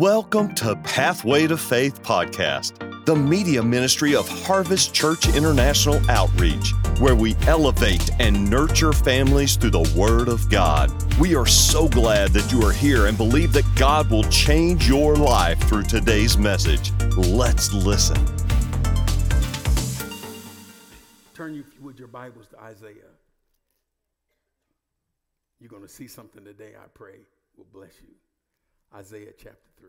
[0.00, 7.14] Welcome to Pathway to Faith podcast, the media ministry of Harvest Church International Outreach, where
[7.14, 10.90] we elevate and nurture families through the Word of God.
[11.18, 15.16] We are so glad that you are here and believe that God will change your
[15.16, 16.92] life through today's message.
[17.18, 18.16] Let's listen.
[21.34, 23.12] Turn you with your Bibles to Isaiah.
[25.60, 27.18] You're going to see something today, I pray,
[27.58, 28.14] will bless you.
[28.94, 29.88] Isaiah chapter 3.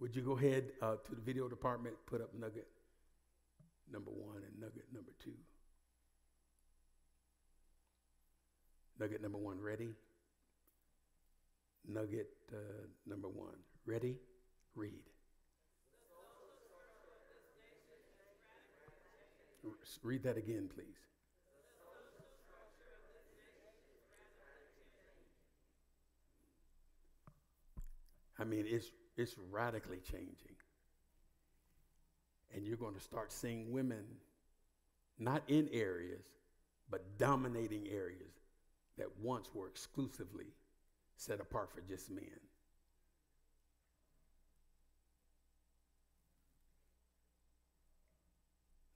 [0.00, 2.68] Would you go ahead uh, to the video department, put up nugget
[3.92, 5.34] number one and nugget number two?
[8.98, 9.90] Nugget number one, ready?
[11.86, 12.56] Nugget uh,
[13.06, 14.16] number one, ready?
[14.74, 15.04] Read.
[20.02, 21.09] Read that again, please.
[28.40, 30.56] I mean, it's, it's radically changing.
[32.54, 34.04] And you're going to start seeing women
[35.18, 36.24] not in areas,
[36.90, 38.32] but dominating areas
[38.96, 40.46] that once were exclusively
[41.16, 42.24] set apart for just men.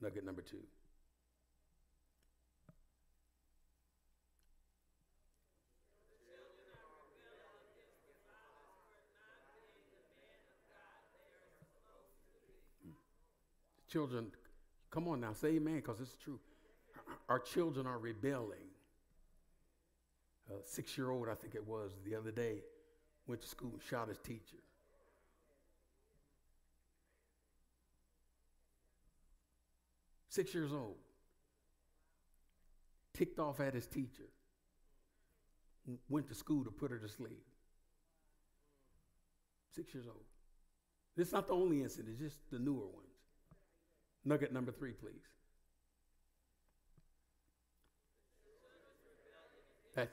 [0.00, 0.58] Nugget number two.
[13.94, 14.26] Children,
[14.90, 16.40] come on now, say amen, because it's true.
[17.28, 18.66] Our children are rebelling.
[20.50, 22.64] A six year old, I think it was, the other day,
[23.28, 24.56] went to school and shot his teacher.
[30.28, 30.96] Six years old.
[33.16, 34.26] Ticked off at his teacher.
[36.08, 37.44] Went to school to put her to sleep.
[39.70, 40.24] Six years old.
[41.16, 43.13] This is not the only incident, it's just the newer ones.
[44.24, 45.12] Nugget number three, please.
[49.94, 50.10] That's,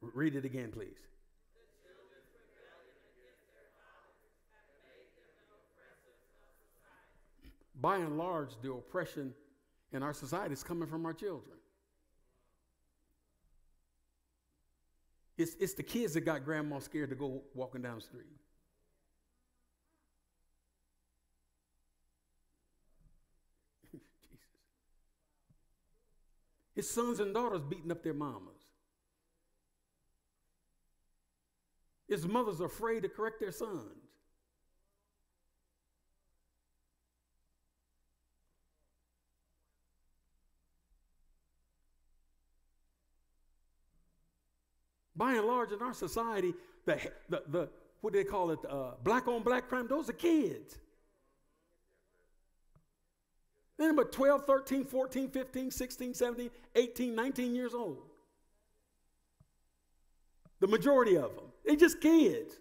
[0.00, 0.98] read it again, please.
[7.80, 9.34] By and large, the oppression
[9.92, 11.56] in our society is coming from our children.
[15.36, 18.26] It's, it's the kids that got grandma scared to go walking down the street.
[26.74, 28.62] His sons and daughters beating up their mamas.
[32.08, 34.02] His mothers afraid to correct their sons.
[45.14, 46.54] By and large, in our society,
[46.84, 47.68] the, the, the
[48.00, 50.78] what do they call it, uh, black on black crime, those are kids.
[53.78, 57.98] They're but 12, 13, 14, 15, 16, 17, 18, 19 years old.
[60.60, 61.46] The majority of them.
[61.64, 62.54] They're just kids.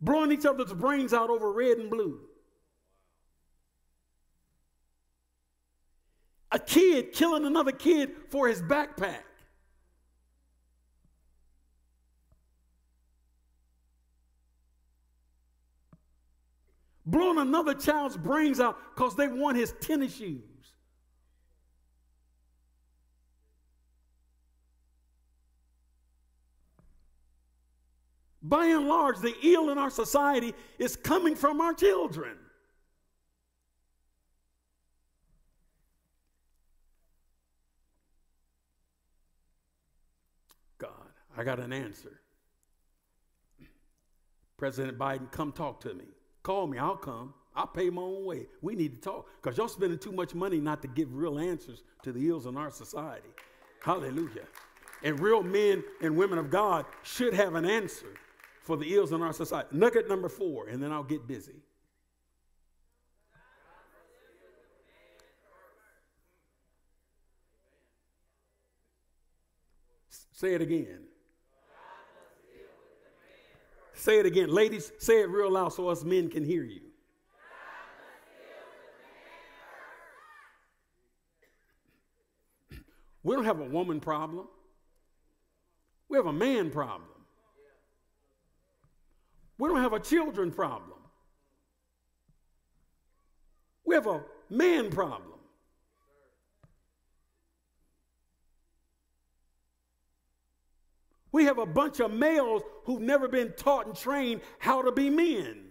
[0.00, 2.20] Blowing each other's brains out over red and blue.
[6.52, 9.22] A kid killing another kid for his backpack.
[17.06, 20.42] Blowing another child's brains out because they want his tennis shoes.
[28.42, 32.36] By and large, the ill in our society is coming from our children.
[40.78, 40.90] God,
[41.36, 42.20] I got an answer.
[44.56, 46.04] President Biden, come talk to me.
[46.46, 47.34] Call me, I'll come.
[47.56, 48.46] I'll pay my own way.
[48.62, 51.82] We need to talk because y'all spending too much money not to give real answers
[52.04, 53.30] to the ills in our society.
[53.80, 54.44] Hallelujah.
[55.02, 58.14] And real men and women of God should have an answer
[58.62, 59.70] for the ills in our society.
[59.72, 61.56] Nugget number four, and then I'll get busy.
[70.30, 71.05] Say it again.
[73.96, 74.50] Say it again.
[74.50, 76.82] Ladies, say it real loud so us men can hear you.
[83.22, 84.46] We don't have a woman problem.
[86.08, 87.08] We have a man problem.
[89.58, 90.98] We don't have a children problem.
[93.84, 95.35] We have a man problem.
[101.36, 105.10] We have a bunch of males who've never been taught and trained how to be
[105.10, 105.66] men.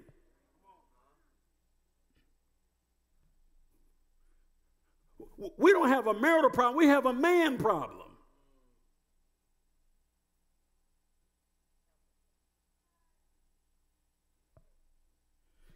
[5.57, 8.11] We don't have a marital problem, we have a man problem.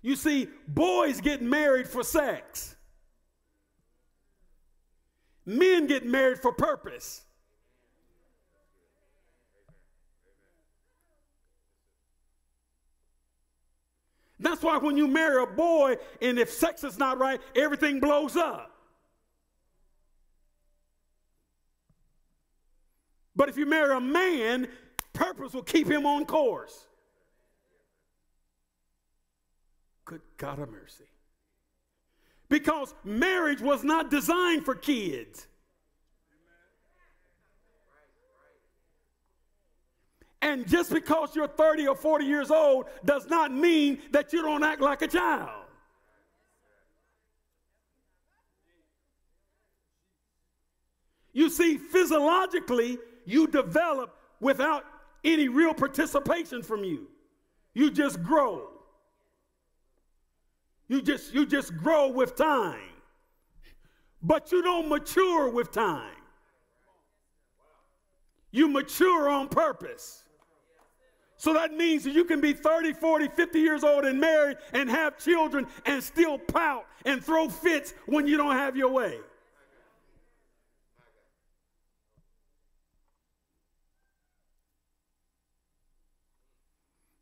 [0.03, 2.75] You see, boys get married for sex.
[5.47, 7.24] Men get married for purpose.
[14.39, 18.38] That's why when you marry a boy and if sex is not right, everything blows
[18.38, 18.71] up.
[23.36, 24.68] But if you marry a man,
[25.13, 26.88] purpose will keep him on course.
[30.06, 31.06] Good God of mercy.
[32.50, 35.47] Because marriage was not designed for kids.
[40.41, 44.63] And just because you're 30 or 40 years old does not mean that you don't
[44.63, 45.65] act like a child.
[51.33, 54.86] You see, physiologically, you develop without
[55.24, 57.07] any real participation from you.
[57.74, 58.69] You just grow.
[60.88, 62.80] You just you just grow with time.
[64.21, 66.15] But you don't mature with time.
[68.51, 70.24] You mature on purpose.
[71.39, 74.89] So that means that you can be 30, 40, 50 years old and married and
[74.89, 79.18] have children and still pout and throw fits when you don't have your way.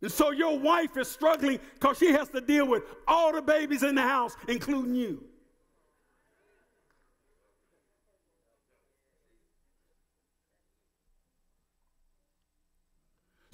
[0.01, 3.83] And so your wife is struggling because she has to deal with all the babies
[3.83, 5.23] in the house, including you.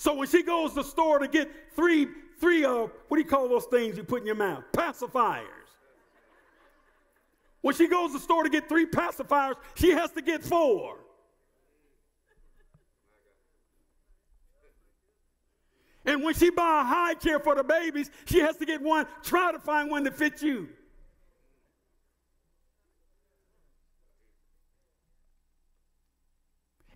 [0.03, 3.23] So when she goes to the store to get three, three, uh, what do you
[3.23, 4.65] call those things you put in your mouth?
[4.73, 5.45] Pacifiers.
[7.61, 10.97] When she goes to the store to get three pacifiers, she has to get four.
[16.05, 19.07] And when she buy a high chair for the babies, she has to get one,
[19.23, 20.67] try to find one that fits you.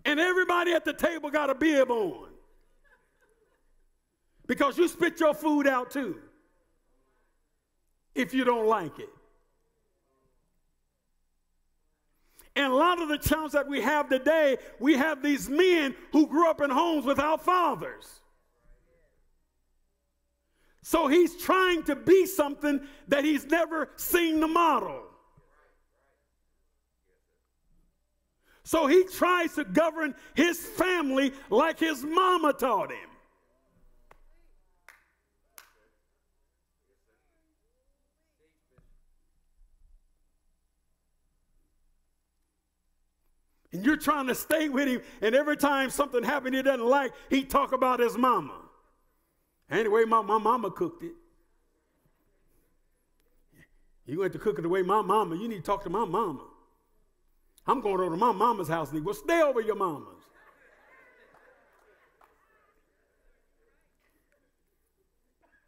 [0.04, 2.27] And everybody at the table got a bib on
[4.48, 6.18] because you spit your food out too
[8.16, 9.10] if you don't like it.
[12.56, 16.26] And a lot of the challenges that we have today, we have these men who
[16.26, 18.20] grew up in homes without fathers.
[20.82, 25.02] So he's trying to be something that he's never seen the model.
[28.64, 33.07] So he tries to govern his family like his mama taught him.
[43.72, 47.12] And you're trying to stay with him, and every time something happened he doesn't like,
[47.28, 48.54] he talk about his mama.
[49.70, 51.12] Anyway, my, my mama cooked it.
[54.06, 56.06] You went to cook it the way my mama, you need to talk to my
[56.06, 56.44] mama.
[57.66, 60.24] I'm going over to my mama's house and he stay over your mama's.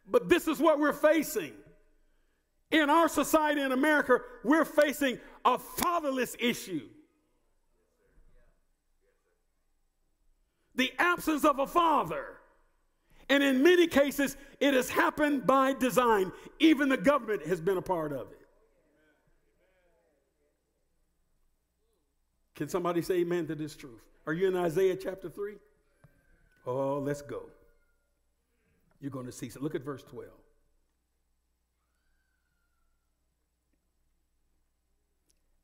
[0.07, 1.53] But this is what we're facing.
[2.71, 6.89] In our society in America, we're facing a fatherless issue.
[10.75, 12.37] The absence of a father.
[13.29, 16.31] And in many cases, it has happened by design.
[16.59, 18.41] Even the government has been a part of it.
[22.55, 24.01] Can somebody say amen to this truth?
[24.27, 25.53] Are you in Isaiah chapter 3?
[26.67, 27.43] Oh, let's go.
[28.99, 29.49] You're going to see.
[29.49, 30.29] So look at verse 12.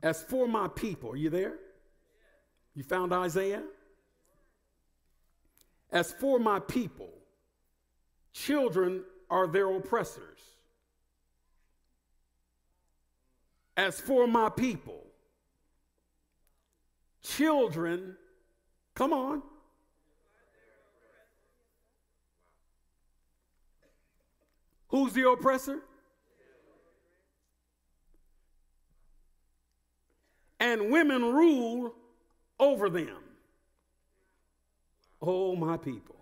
[0.01, 1.55] As for my people, are you there?
[2.75, 3.63] You found Isaiah?
[5.91, 7.09] As for my people,
[8.33, 10.39] children are their oppressors.
[13.75, 15.03] As for my people,
[17.21, 18.17] children,
[18.95, 19.41] come on.
[24.89, 25.79] Who's the oppressor?
[30.59, 31.93] And women rule
[32.59, 33.26] over them.
[35.21, 36.15] Oh, my people.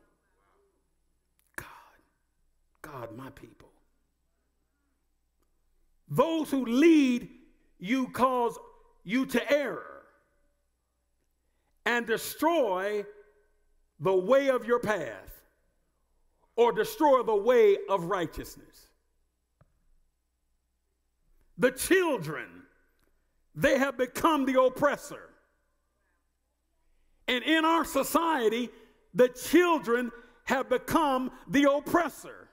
[1.55, 1.67] God,
[2.81, 3.69] God, my people.
[6.09, 7.29] Those who lead
[7.79, 8.57] you cause
[9.03, 10.03] you to error
[11.85, 13.05] and destroy
[13.99, 15.41] the way of your path
[16.55, 18.87] or destroy the way of righteousness.
[21.57, 22.47] The children,
[23.53, 25.29] they have become the oppressor.
[27.27, 28.69] And in our society,
[29.15, 30.11] the children
[30.43, 32.49] have become the oppressor.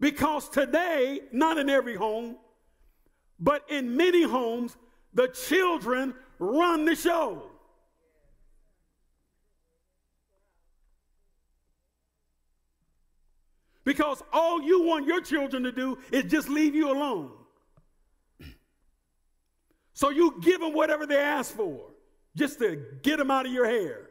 [0.00, 2.36] Because today, not in every home,
[3.38, 4.76] but in many homes,
[5.14, 7.50] the children run the show.
[13.84, 17.30] Because all you want your children to do is just leave you alone.
[19.92, 21.92] So you give them whatever they ask for,
[22.34, 24.05] just to get them out of your hair.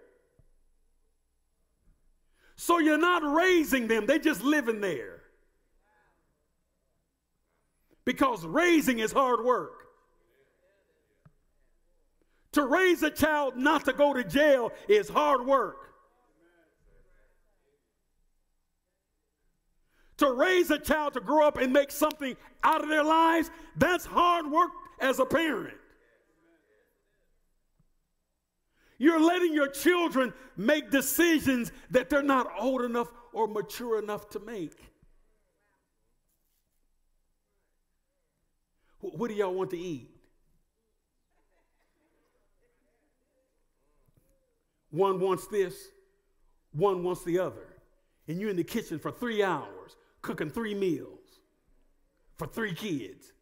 [2.56, 5.22] So you're not raising them, they're just living there.
[8.06, 9.86] Because raising is hard work.
[12.54, 15.78] To raise a child not to go to jail is hard work.
[20.18, 24.06] To raise a child to grow up and make something out of their lives, that's
[24.06, 24.72] hard work
[25.02, 25.76] as a parent.
[28.98, 34.40] You're letting your children make decisions that they're not old enough or mature enough to
[34.40, 34.80] make.
[39.00, 40.10] What do y'all want to eat?
[44.90, 45.76] One wants this,
[46.72, 47.68] one wants the other.
[48.28, 51.20] And you're in the kitchen for three hours cooking three meals
[52.38, 53.34] for three kids.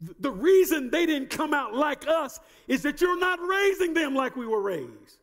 [0.00, 2.38] The reason they didn't come out like us
[2.68, 5.18] is that you're not raising them like we were raised.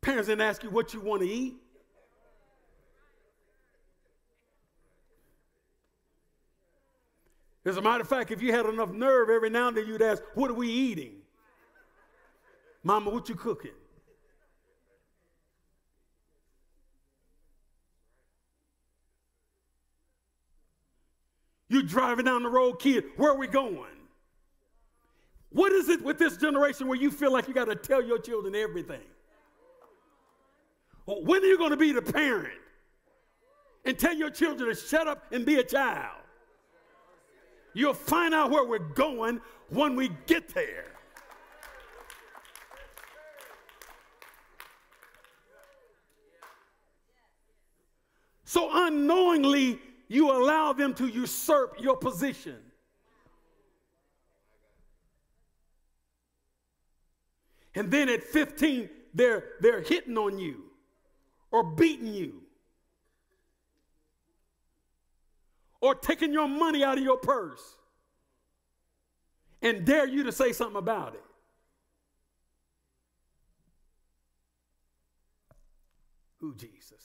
[0.00, 1.56] Parents didn't ask you what you want to eat.
[7.66, 10.00] As a matter of fact, if you had enough nerve, every now and then you'd
[10.00, 11.16] ask, What are we eating?
[12.82, 13.72] Mama, what you cooking?
[21.70, 23.86] You driving down the road, kid, where are we going?
[25.50, 28.18] What is it with this generation where you feel like you got to tell your
[28.18, 29.00] children everything?
[31.06, 32.58] When are you going to be the parent
[33.84, 36.18] and tell your children to shut up and be a child?
[37.72, 40.86] You'll find out where we're going when we get there.
[48.44, 49.78] So unknowingly,
[50.10, 52.56] you allow them to usurp your position.
[57.76, 60.64] And then at 15, they're, they're hitting on you
[61.52, 62.42] or beating you
[65.80, 67.76] or taking your money out of your purse
[69.62, 71.22] and dare you to say something about it.
[76.38, 77.00] Who, Jesus?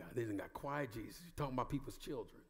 [0.00, 1.22] God, they didn't got quiet, Jesus.
[1.24, 2.42] You're talking about people's children.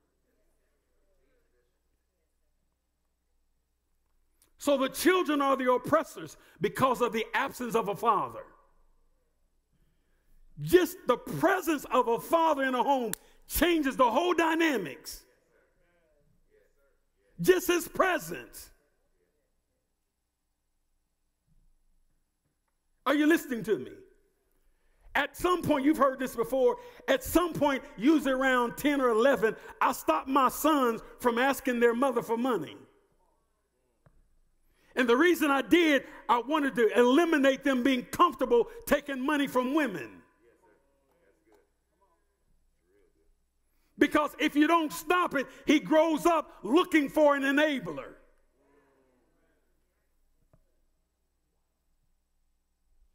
[4.58, 8.42] So the children are the oppressors because of the absence of a father.
[10.60, 13.12] Just the presence of a father in a home
[13.46, 15.22] changes the whole dynamics.
[17.40, 18.68] Just his presence.
[23.06, 23.92] Are you listening to me?
[25.14, 26.76] At some point, you've heard this before.
[27.08, 31.94] At some point, usually around 10 or 11, I stopped my sons from asking their
[31.94, 32.76] mother for money.
[34.94, 39.74] And the reason I did, I wanted to eliminate them being comfortable taking money from
[39.74, 40.20] women.
[43.98, 48.14] Because if you don't stop it, he grows up looking for an enabler.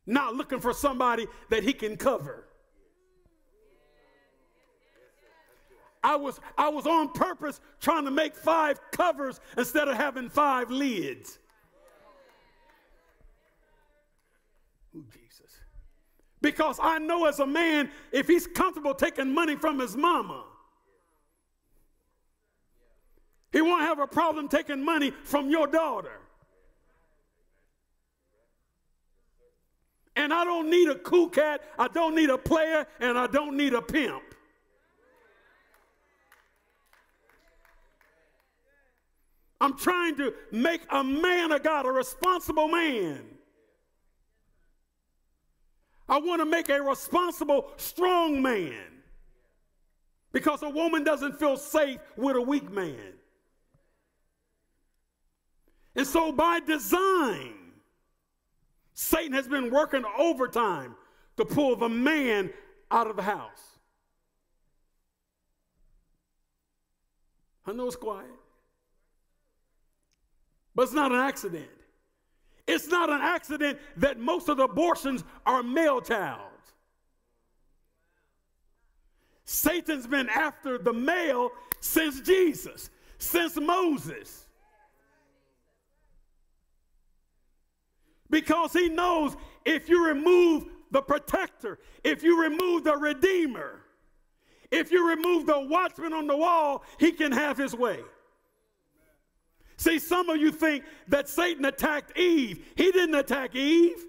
[0.05, 2.45] Not looking for somebody that he can cover.
[6.03, 10.69] I was, I was on purpose trying to make five covers instead of having five
[10.69, 11.39] lids.
[14.95, 15.59] Ooh, Jesus.
[16.41, 20.43] Because I know as a man, if he's comfortable taking money from his mama,
[23.51, 26.19] he won't have a problem taking money from your daughter.
[30.15, 33.57] And I don't need a cool cat, I don't need a player, and I don't
[33.57, 34.23] need a pimp.
[39.59, 43.21] I'm trying to make a man of God, a responsible man.
[46.07, 49.01] I want to make a responsible, strong man.
[50.31, 53.13] Because a woman doesn't feel safe with a weak man.
[55.95, 57.54] And so, by design,
[58.95, 60.95] Satan has been working overtime
[61.35, 62.51] to pull the man
[62.89, 63.79] out of the house.
[67.67, 68.25] I know it's quiet,
[70.73, 71.67] but it's not an accident.
[72.67, 76.51] It's not an accident that most of the abortions are male child.
[79.43, 81.49] Satan's been after the male
[81.81, 84.44] since Jesus, since Moses.
[88.35, 93.79] Because he knows if you remove the protector, if you remove the redeemer,
[94.71, 98.01] if you remove the watchman on the wall, he can have his way.
[99.77, 102.73] See, some of you think that Satan attacked Eve.
[102.75, 104.05] He didn't attack Eve.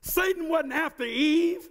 [0.00, 1.68] Satan wasn't after Eve.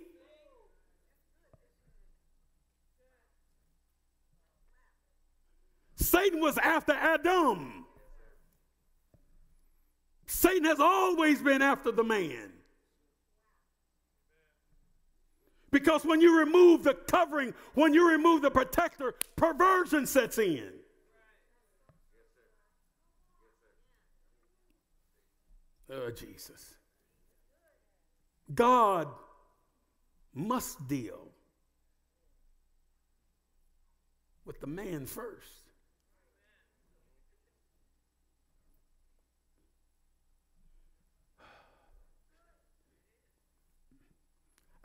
[5.96, 7.88] Satan was after Adam.
[10.30, 12.54] Satan has always been after the man.
[15.72, 20.70] Because when you remove the covering, when you remove the protector, perversion sets in.
[25.92, 26.76] Oh, Jesus.
[28.54, 29.08] God
[30.36, 31.32] must deal
[34.46, 35.59] with the man first.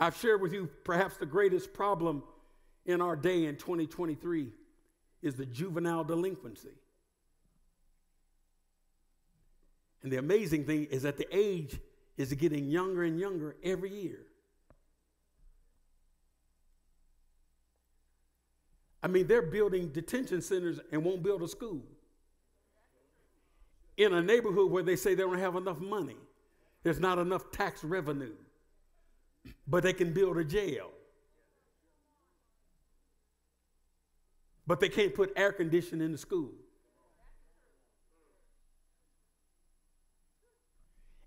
[0.05, 2.23] I've shared with you perhaps the greatest problem
[2.85, 4.49] in our day in 2023
[5.23, 6.77] is the juvenile delinquency.
[10.03, 11.81] And the amazing thing is that the age
[12.19, 14.27] is getting younger and younger every year.
[19.03, 21.83] I mean, they're building detention centers and won't build a school
[23.97, 26.17] in a neighborhood where they say they don't have enough money.
[26.83, 28.35] There's not enough tax revenue
[29.67, 30.91] but they can build a jail.
[34.67, 36.53] But they can't put air conditioning in the school.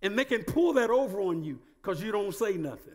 [0.01, 2.93] And they can pull that over on you because you don't say nothing.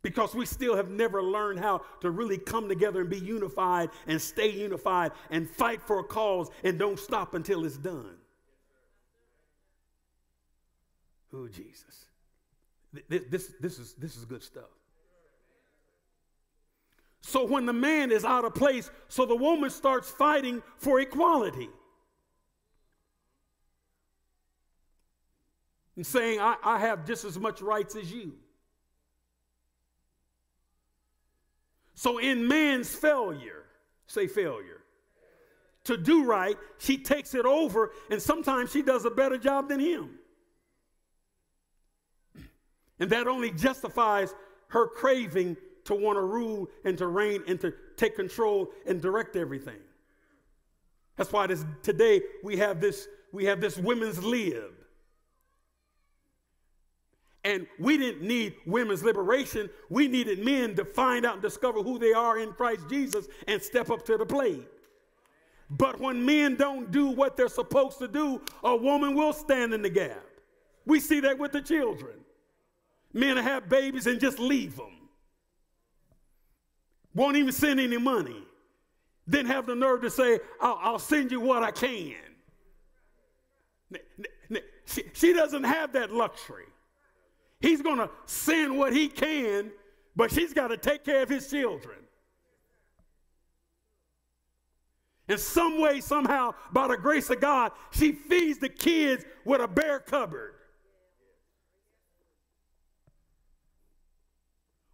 [0.00, 4.20] Because we still have never learned how to really come together and be unified and
[4.20, 8.16] stay unified and fight for a cause and don't stop until it's done.
[11.32, 12.06] Oh, Jesus.
[13.08, 14.70] This, this, this, is, this is good stuff.
[17.20, 21.68] So when the man is out of place, so the woman starts fighting for equality.
[25.96, 28.34] And saying, I, I have just as much rights as you.
[31.94, 33.64] So in man's failure,
[34.06, 34.82] say failure,
[35.84, 39.80] to do right, she takes it over, and sometimes she does a better job than
[39.80, 40.10] him.
[43.00, 44.34] And that only justifies
[44.68, 49.36] her craving to want to rule and to reign and to take control and direct
[49.36, 49.78] everything.
[51.16, 54.72] That's why this, today we have this we have this women's lib.
[57.44, 59.70] And we didn't need women's liberation.
[59.90, 63.62] We needed men to find out and discover who they are in Christ Jesus and
[63.62, 64.66] step up to the plate.
[65.70, 69.82] But when men don't do what they're supposed to do, a woman will stand in
[69.82, 70.24] the gap.
[70.86, 72.16] We see that with the children.
[73.18, 74.92] Men to have babies and just leave them.
[77.14, 78.44] Won't even send any money.
[79.26, 82.14] Then have the nerve to say, I'll, I'll send you what I can.
[84.86, 86.66] She, she doesn't have that luxury.
[87.60, 89.72] He's going to send what he can,
[90.14, 91.98] but she's got to take care of his children.
[95.28, 99.66] In some way, somehow, by the grace of God, she feeds the kids with a
[99.66, 100.54] bare cupboard.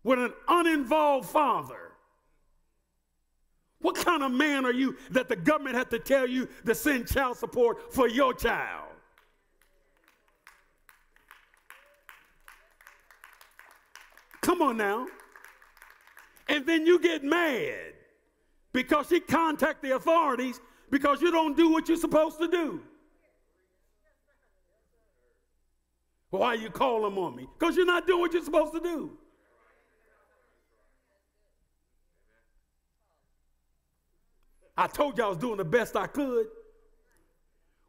[0.05, 1.93] With an uninvolved father.
[3.81, 7.09] What kind of man are you that the government had to tell you to send
[7.09, 8.93] child support for your child?
[14.41, 15.07] Come on now.
[16.49, 17.95] And then you get mad
[18.73, 22.81] because you contact the authorities because you don't do what you're supposed to do.
[26.31, 27.47] Why you call them on me?
[27.59, 29.17] Because you're not doing what you're supposed to do.
[34.77, 36.47] I told you I was doing the best I could.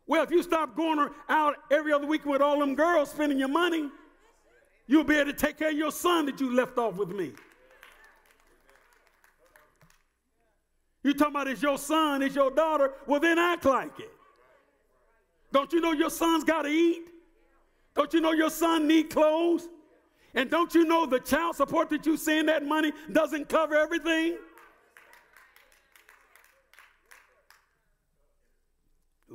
[0.08, 3.48] Well, if you stop going out every other week with all them girls spending your
[3.48, 3.90] money,
[4.86, 7.32] you'll be able to take care of your son that you left off with me.
[11.04, 14.12] You talking about it's your son, it's your daughter, well then act like it.
[15.52, 17.08] Don't you know your son's got to eat?
[17.96, 19.70] Don't you know your son need clothes?
[20.34, 24.38] And don't you know the child support that you send that money doesn't cover everything?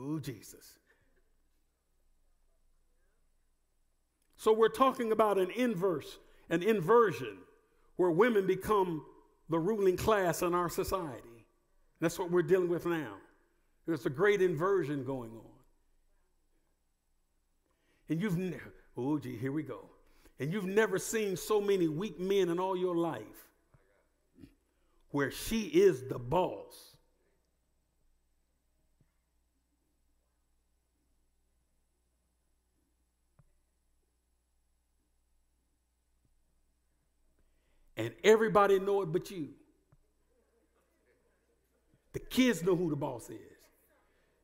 [0.00, 0.78] Ooh, Jesus.
[4.36, 7.36] So we're talking about an inverse, an inversion,
[7.96, 9.04] where women become
[9.50, 11.46] the ruling class in our society.
[12.00, 13.16] That's what we're dealing with now.
[13.86, 15.44] There's a great inversion going on.
[18.08, 19.90] And you've never, oh, gee, here we go.
[20.38, 23.24] And you've never seen so many weak men in all your life
[25.10, 26.89] where she is the boss.
[38.00, 39.50] And everybody know it but you.
[42.14, 43.36] The kids know who the boss is.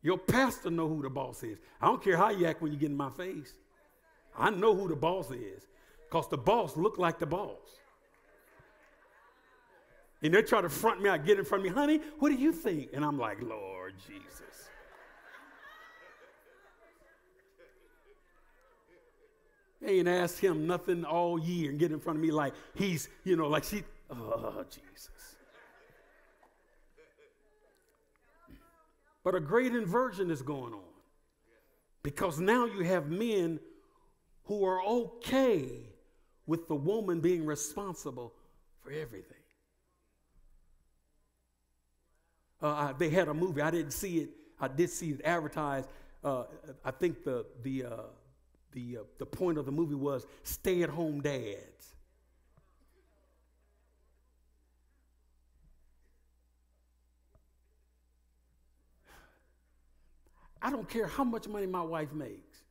[0.02, 1.58] Your pastor know who the boss is.
[1.80, 3.54] I don't care how you act when you get in my face.
[4.38, 5.66] I know who the boss is
[6.04, 7.80] because the boss look like the boss.
[10.20, 12.34] And they try to front me out, get in front of me, honey, what do
[12.34, 12.90] you think?
[12.92, 14.68] And I'm like, Lord Jesus.
[19.86, 23.36] Ain't asked him nothing all year and get in front of me like he's, you
[23.36, 25.10] know, like she, oh, Jesus.
[29.24, 30.80] But a great inversion is going on
[32.02, 33.58] because now you have men
[34.44, 35.68] who are okay
[36.46, 38.32] with the woman being responsible
[38.82, 39.36] for everything.
[42.62, 43.60] Uh, they had a movie.
[43.60, 44.30] I didn't see it.
[44.60, 45.88] I did see it advertised.
[46.22, 46.44] Uh,
[46.84, 48.02] I think the the uh,
[48.72, 51.94] the uh, the point of the movie was stay-at-home dads.
[60.60, 62.64] I don't care how much money my wife makes.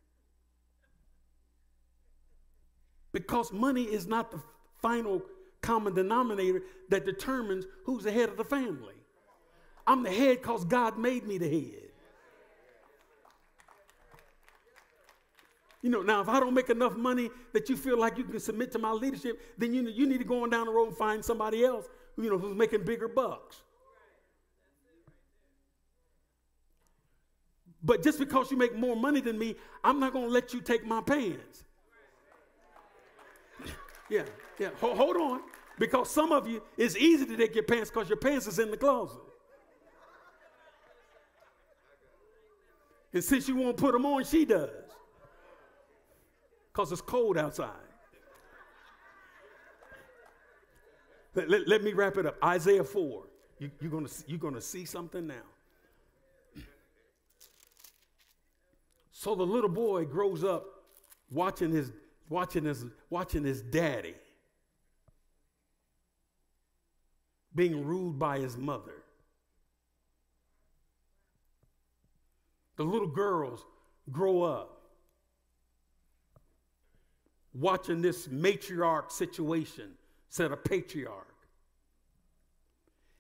[3.14, 4.42] Because money is not the
[4.82, 5.22] final
[5.62, 8.96] common denominator that determines who's the head of the family.
[9.88, 11.85] I'm the head because God made me the head.
[15.86, 18.40] You know, now if I don't make enough money that you feel like you can
[18.40, 20.98] submit to my leadership, then you, you need to go on down the road and
[20.98, 21.86] find somebody else,
[22.18, 23.62] you know, who's making bigger bucks.
[27.84, 30.62] But just because you make more money than me, I'm not going to let you
[30.62, 31.66] take my pants.
[34.10, 34.24] yeah,
[34.58, 34.70] yeah.
[34.82, 35.42] Hold, hold on.
[35.78, 38.72] Because some of you, it's easy to take your pants because your pants is in
[38.72, 39.20] the closet.
[43.14, 44.85] And since you won't put them on, she does.
[46.76, 47.70] Because it's cold outside.
[51.34, 52.36] Let, let, let, me wrap it up.
[52.44, 53.24] Isaiah 4.
[53.60, 55.36] You, you're going you're gonna see something now.
[59.12, 60.66] So the little boy grows up
[61.32, 61.94] watching his,
[62.28, 64.16] watching his, watching his daddy
[67.56, 69.04] being ruled by his mother.
[72.76, 73.66] The little girls
[74.12, 74.75] grow up
[77.56, 79.92] watching this matriarch situation
[80.28, 81.36] instead of patriarch.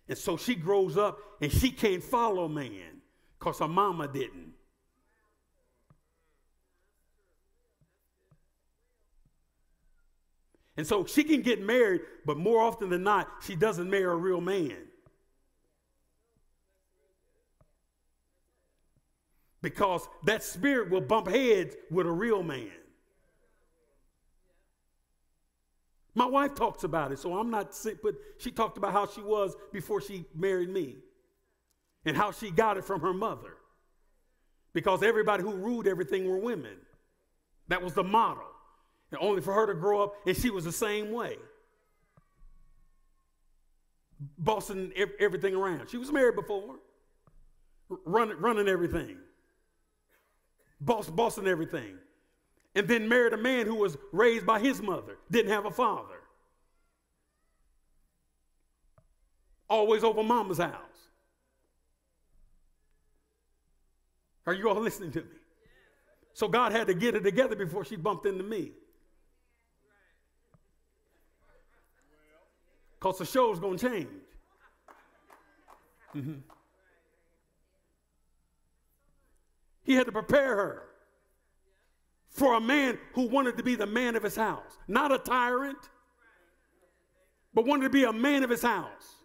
[0.07, 3.01] And so she grows up and she can't follow man
[3.39, 4.53] because her mama didn't.
[10.77, 14.15] And so she can get married, but more often than not, she doesn't marry a
[14.15, 14.75] real man.
[19.61, 22.69] Because that spirit will bump heads with a real man.
[26.15, 29.21] My wife talks about it, so I'm not sick, but she talked about how she
[29.21, 30.95] was before she married me
[32.05, 33.57] and how she got it from her mother.
[34.73, 36.77] Because everybody who ruled everything were women.
[37.67, 38.47] That was the model.
[39.11, 41.35] And only for her to grow up and she was the same way.
[44.37, 45.89] Bossing everything around.
[45.89, 46.77] She was married before,
[48.05, 49.17] running, running everything,
[50.79, 51.97] boss, bossing everything.
[52.75, 56.15] And then married a man who was raised by his mother, didn't have a father.
[59.69, 60.73] Always over mama's house.
[64.45, 65.27] Are you all listening to me?
[66.33, 68.73] So God had to get it together before she bumped into me.
[73.05, 74.07] because the show's going to change.
[76.15, 76.33] Mm-hmm.
[79.83, 80.83] He had to prepare her
[82.35, 85.77] for a man who wanted to be the man of his house, not a tyrant,
[87.53, 89.15] but wanted to be a man of his house.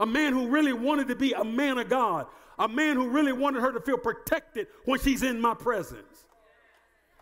[0.00, 2.26] A man who really wanted to be a man of God,
[2.58, 6.24] a man who really wanted her to feel protected when she's in my presence.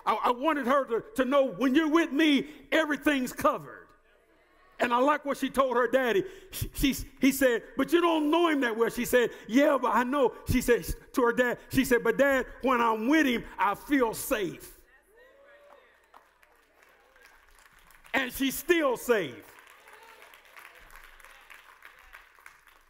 [0.04, 3.85] I, I wanted her to, to know when you're with me, everything's covered.
[4.78, 6.24] And I like what she told her daddy.
[6.50, 8.90] She, she, he said, But you don't know him that well.
[8.90, 10.34] She said, Yeah, but I know.
[10.50, 10.84] She said
[11.14, 14.72] to her dad, She said, But dad, when I'm with him, I feel safe.
[18.12, 19.34] And she's still safe.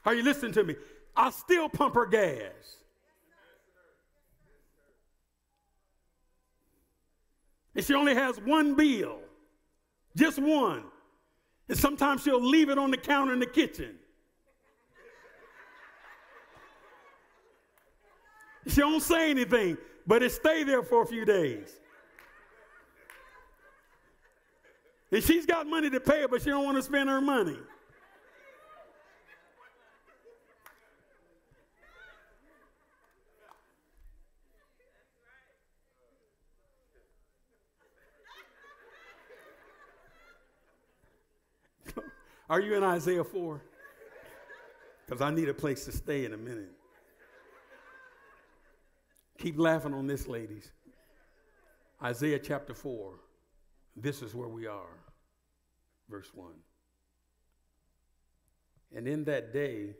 [0.04, 0.76] Are you listening to me?
[1.16, 2.52] I still pump her gas.
[7.74, 9.18] And she only has one bill,
[10.16, 10.84] just one.
[11.68, 13.96] And sometimes she'll leave it on the counter in the kitchen.
[18.68, 19.76] She don't say anything,
[20.06, 21.72] but it stay there for a few days.
[25.12, 27.56] And she's got money to pay it, but she don't want to spend her money.
[42.48, 43.62] Are you in Isaiah 4?
[45.04, 46.72] Because I need a place to stay in a minute.
[49.38, 50.70] Keep laughing on this, ladies.
[52.02, 53.14] Isaiah chapter 4.
[53.96, 54.98] This is where we are.
[56.08, 56.52] Verse 1.
[58.94, 59.94] And in that day,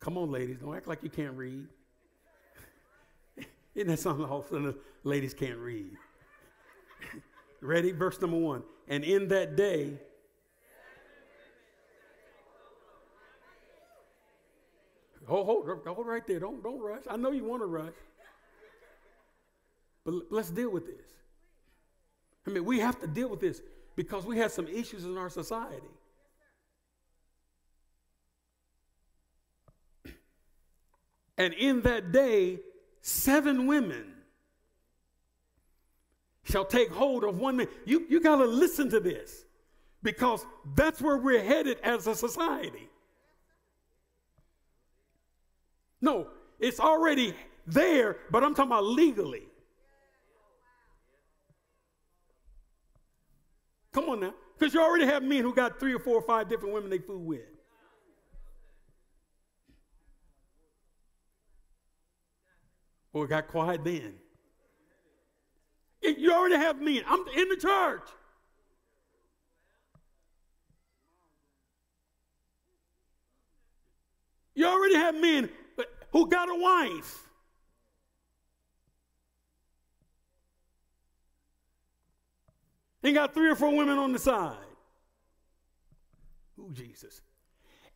[0.00, 1.66] come on, ladies, don't act like you can't read.
[3.74, 5.92] Isn't that something all of a sudden ladies can't read?
[7.60, 7.92] Ready?
[7.92, 8.62] Verse number one.
[8.88, 9.98] And in that day,
[15.26, 16.40] hold, hold, hold right there.
[16.40, 17.02] Don't, don't rush.
[17.08, 17.94] I know you want to rush.
[20.04, 21.06] But let's deal with this.
[22.46, 23.62] I mean, we have to deal with this
[23.96, 25.86] because we have some issues in our society.
[31.36, 32.60] And in that day,
[33.00, 34.13] seven women
[36.44, 37.66] shall take hold of one man.
[37.84, 39.44] You, you got to listen to this
[40.02, 42.88] because that's where we're headed as a society.
[46.00, 46.28] No,
[46.60, 47.34] it's already
[47.66, 49.44] there, but I'm talking about legally.
[53.92, 54.34] Come on now.
[54.58, 56.98] Because you already have men who got three or four or five different women they
[56.98, 57.40] fool with.
[63.12, 64.14] Well, it got quiet then.
[66.04, 67.02] You already have men.
[67.06, 68.02] I'm in the church.
[74.54, 75.48] You already have men
[76.12, 77.20] who got a wife.
[83.02, 84.56] And got three or four women on the side.
[86.56, 87.20] Who Jesus?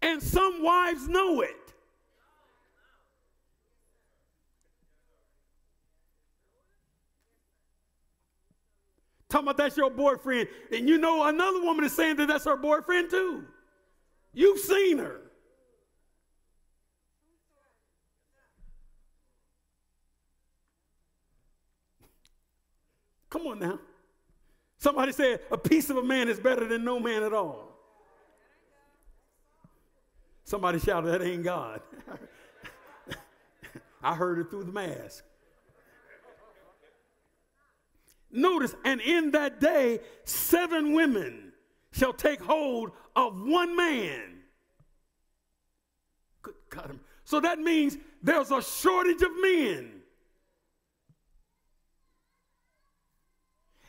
[0.02, 1.67] And some wives know it.
[9.28, 10.48] Talking about that's your boyfriend.
[10.72, 13.44] And you know another woman is saying that that's her boyfriend too.
[14.32, 15.20] You've seen her.
[23.30, 23.78] Come on now.
[24.78, 27.76] Somebody said a piece of a man is better than no man at all.
[30.44, 31.82] Somebody shouted, That ain't God.
[34.02, 35.24] I heard it through the mask.
[38.30, 41.52] Notice, and in that day, seven women
[41.92, 44.40] shall take hold of one man.
[46.42, 46.98] Good God.
[47.24, 49.92] So that means there's a shortage of men.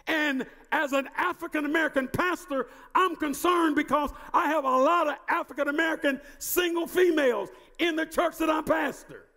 [0.07, 5.67] And as an African American pastor, I'm concerned because I have a lot of African
[5.67, 9.28] American single females in the church that I pastor.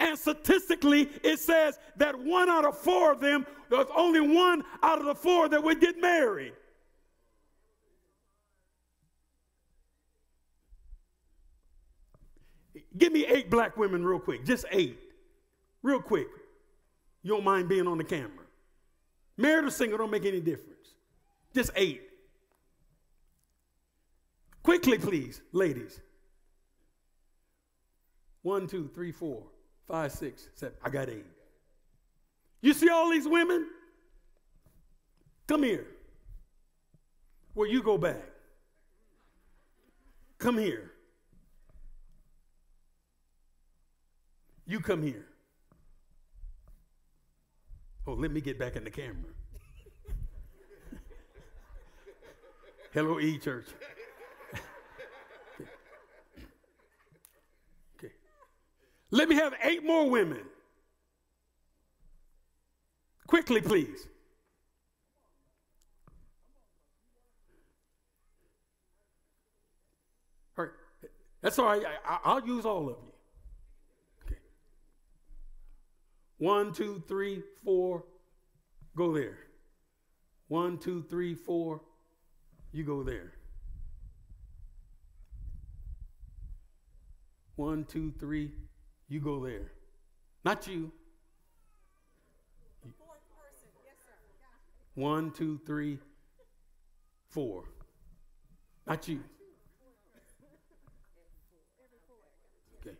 [0.00, 4.98] And statistically, it says that one out of four of them, there's only one out
[4.98, 6.54] of the four that would get married.
[12.96, 14.44] Give me eight black women, real quick.
[14.46, 14.98] Just eight.
[15.82, 16.28] Real quick.
[17.22, 18.46] You don't mind being on the camera.
[19.36, 20.94] Married or single don't make any difference.
[21.54, 22.02] Just eight.
[24.62, 26.00] Quickly, please, ladies.
[28.42, 29.44] One, two, three, four
[29.90, 30.76] five, six, seven.
[30.84, 31.26] I got eight.
[32.62, 33.66] You see all these women?
[35.48, 35.86] Come here.
[37.54, 38.22] Well, you go back.
[40.38, 40.92] Come here.
[44.66, 45.26] You come here.
[48.06, 49.16] Oh, let me get back in the camera.
[52.92, 53.66] Hello, E Church.
[59.10, 60.42] Let me have eight more women.
[63.26, 64.06] Quickly, please.
[70.56, 70.72] All right.
[71.42, 71.82] That's all right.
[72.24, 73.12] I, will use all of you.
[74.26, 74.40] Okay.
[76.38, 78.04] One, two, three, four.
[78.96, 79.38] Go there.
[80.48, 81.82] One, two, three, four.
[82.72, 83.32] You go there.
[87.56, 88.50] One, two, three.
[89.10, 89.72] You go there.
[90.44, 90.92] Not you.
[94.94, 95.98] One, two, three,
[97.28, 97.64] four.
[98.86, 99.20] Not you.
[102.80, 102.96] Okay.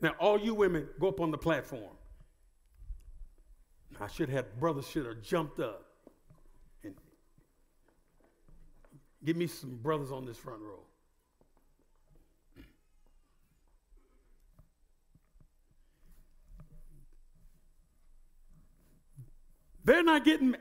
[0.00, 1.96] Now, all you women, go up on the platform.
[4.00, 5.86] I should have, brothers should have jumped up.
[6.82, 6.94] And
[9.24, 10.85] give me some brothers on this front row.
[19.86, 20.56] They're not getting,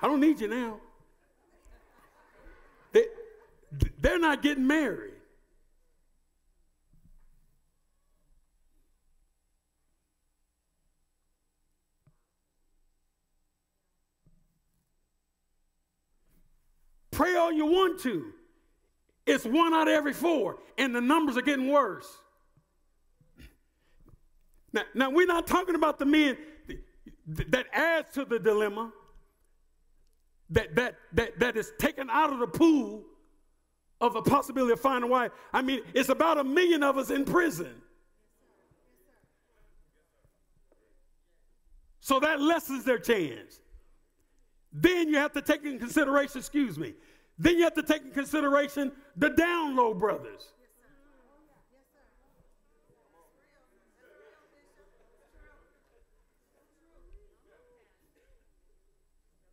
[0.00, 0.80] I don't need you now.
[2.92, 3.04] They,
[4.00, 5.12] they're not getting married.
[17.12, 18.32] Pray all you want to.
[19.24, 22.08] It's one out of every four, and the numbers are getting worse.
[24.72, 26.36] Now, now we're not talking about the men
[27.26, 28.92] that adds to the dilemma
[30.50, 33.02] that, that, that, that is taken out of the pool
[34.00, 35.32] of the possibility of finding a wife.
[35.52, 37.74] I mean, it's about a million of us in prison.
[42.00, 43.60] So that lessens their chance.
[44.72, 46.94] Then you have to take in consideration, excuse me,
[47.38, 50.53] then you have to take in consideration the down low brothers.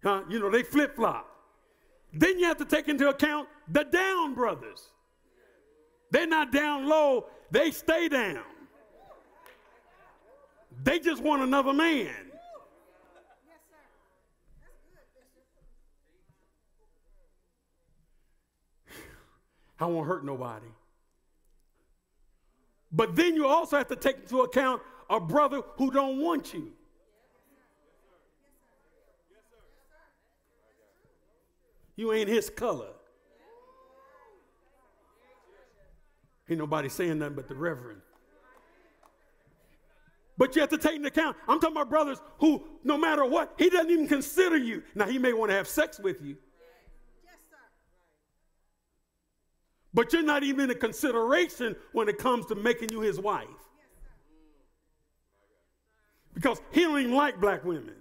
[0.03, 0.23] Huh?
[0.29, 1.27] You know, they flip flop.
[2.13, 4.89] Then you have to take into account the down brothers.
[6.09, 8.43] They're not down low, they stay down.
[10.83, 12.15] They just want another man.
[19.79, 20.67] I won't hurt nobody.
[22.91, 26.73] But then you also have to take into account a brother who don't want you.
[31.95, 32.89] You ain't his color.
[36.49, 38.01] Ain't nobody saying nothing but the reverend.
[40.37, 43.53] But you have to take into account, I'm talking about brothers who, no matter what,
[43.57, 44.81] he doesn't even consider you.
[44.95, 46.35] Now, he may want to have sex with you.
[49.93, 53.47] But you're not even a consideration when it comes to making you his wife.
[56.33, 57.95] Because he don't even like black women.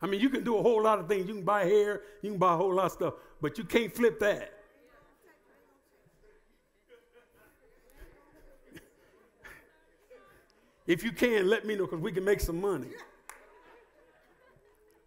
[0.00, 1.26] I mean, you can do a whole lot of things.
[1.28, 3.92] You can buy hair, you can buy a whole lot of stuff, but you can't
[3.94, 4.54] flip that.
[10.86, 12.90] if you can, let me know because we can make some money.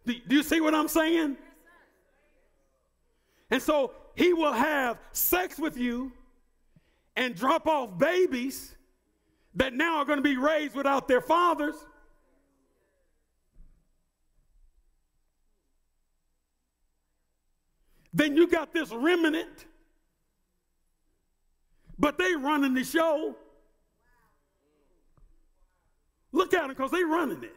[0.04, 1.36] Do, do you see what I'm saying?
[3.50, 6.12] And so he will have sex with you
[7.16, 8.74] and drop off babies
[9.54, 11.74] that now are going to be raised without their fathers.
[18.12, 19.66] Then you got this remnant,
[21.98, 23.36] but they running the show.
[26.32, 27.54] Look at them because they running it.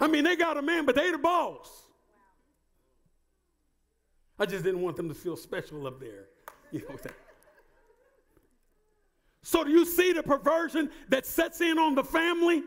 [0.00, 1.68] I mean, they got a man, but they the boss.
[4.38, 6.26] I just didn't want them to feel special up there.
[6.70, 6.96] You know
[9.42, 12.62] So do you see the perversion that sets in on the family?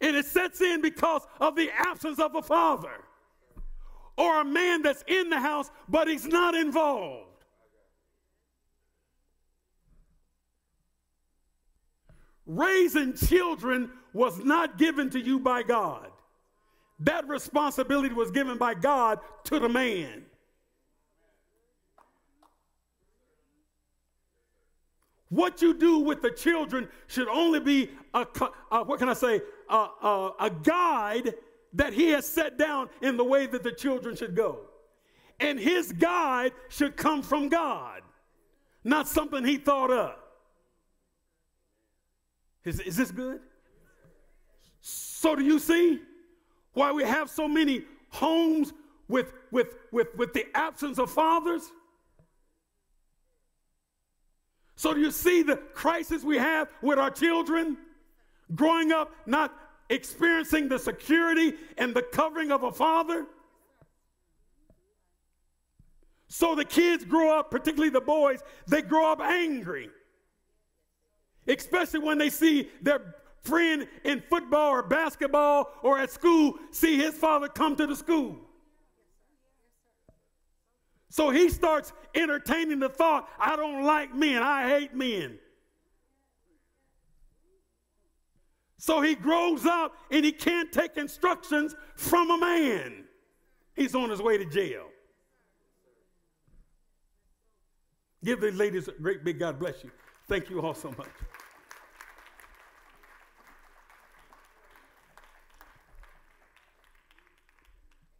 [0.00, 3.04] And it sets in because of the absence of a father
[4.16, 7.24] or a man that's in the house, but he's not involved.
[12.46, 16.10] Raising children was not given to you by God.
[17.00, 20.24] That responsibility was given by God to the man.
[25.36, 28.26] What you do with the children should only be a,
[28.70, 31.34] uh, what can I say, uh, uh, a guide
[31.74, 34.60] that he has set down in the way that the children should go.
[35.38, 38.00] And his guide should come from God,
[38.82, 40.22] not something he thought up.
[42.64, 43.40] Is, is this good?
[44.80, 46.00] So, do you see
[46.72, 48.72] why we have so many homes
[49.06, 51.70] with, with, with, with the absence of fathers?
[54.76, 57.78] So, do you see the crisis we have with our children?
[58.54, 59.52] Growing up, not
[59.88, 63.26] experiencing the security and the covering of a father?
[66.28, 69.90] So the kids grow up, particularly the boys, they grow up angry.
[71.46, 77.14] Especially when they see their friend in football or basketball or at school see his
[77.14, 78.36] father come to the school.
[81.08, 85.38] So he starts entertaining the thought, I don't like men, I hate men.
[88.78, 93.04] So he grows up and he can't take instructions from a man.
[93.74, 94.86] He's on his way to jail.
[98.24, 99.90] Give the ladies a great big God bless you.
[100.28, 101.08] Thank you all so much.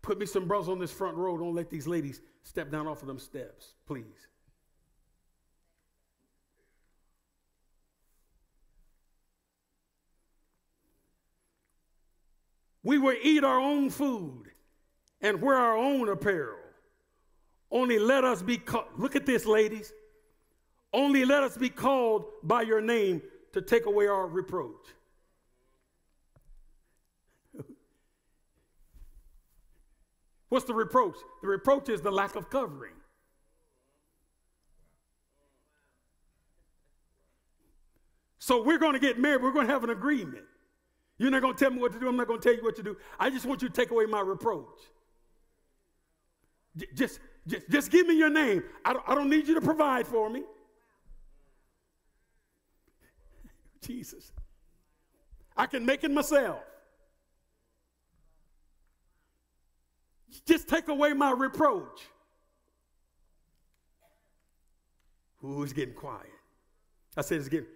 [0.07, 1.37] Put me some brothers on this front row.
[1.37, 4.29] Don't let these ladies step down off of them steps, please.
[12.85, 14.45] We will eat our own food
[15.21, 16.61] and wear our own apparel.
[17.73, 19.93] Only let us be called, look at this, ladies.
[20.93, 23.23] Only let us be called by your name
[23.55, 24.87] to take away our reproach.
[30.49, 31.17] What's the reproach?
[31.43, 32.95] The reproach is the lack of covering.
[38.39, 40.45] So we're going to get married, we're going to have an agreement.
[41.19, 42.09] You're not going to tell me what to do.
[42.09, 42.97] I'm not going to tell you what to do.
[43.19, 44.79] I just want you to take away my reproach.
[46.77, 48.63] J- just, just, just give me your name.
[48.85, 50.45] I don't, I don't need you to provide for me.
[53.81, 54.31] Jesus.
[55.57, 56.61] I can make it myself.
[60.45, 62.03] Just take away my reproach.
[65.39, 66.27] Who's getting quiet?
[67.17, 67.69] I said it's getting.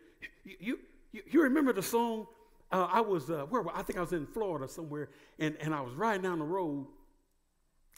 [0.44, 0.78] You,
[1.12, 2.26] you, you remember the song
[2.72, 5.08] uh, I was uh, where I think I was in Florida somewhere,
[5.38, 6.86] and, and I was riding down the road.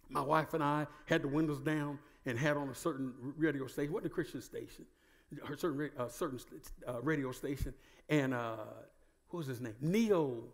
[0.09, 3.93] My wife and I had the windows down and had on a certain radio station,
[3.93, 4.87] wasn't a Christian station,
[5.47, 6.39] a certain uh, certain
[6.89, 7.75] uh, radio station,
[8.09, 8.57] and uh,
[9.29, 9.75] what was his name?
[9.81, 10.45] Ne-Yo.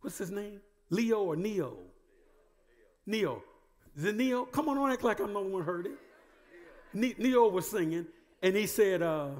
[0.00, 0.60] What's his name?
[0.90, 1.76] Leo or Ne-Yo?
[3.08, 3.42] Ne-Yo.
[3.96, 4.44] Is it Ne-Yo?
[4.44, 5.98] Come on, don't act like I'm the one heard it.
[6.92, 8.06] Ne- Ne-Yo was singing,
[8.42, 9.30] and he said, uh,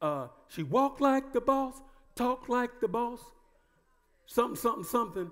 [0.00, 1.82] uh, "She walked like the boss,
[2.14, 3.20] talk like the boss,
[4.26, 5.30] something, something, something,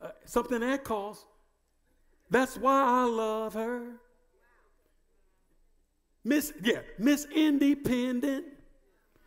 [0.00, 1.26] uh, something that costs.
[2.30, 3.96] That's why I love her.
[6.22, 8.46] Miss, yeah, Miss Independent.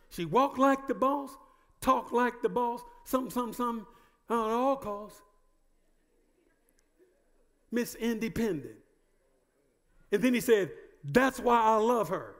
[0.08, 1.36] She walk like the boss,
[1.82, 3.86] talk like the boss, something, something, something,
[4.30, 5.20] at all costs.
[7.70, 8.76] Miss Independent.
[10.10, 10.70] And then he said,
[11.04, 12.34] That's why I love her.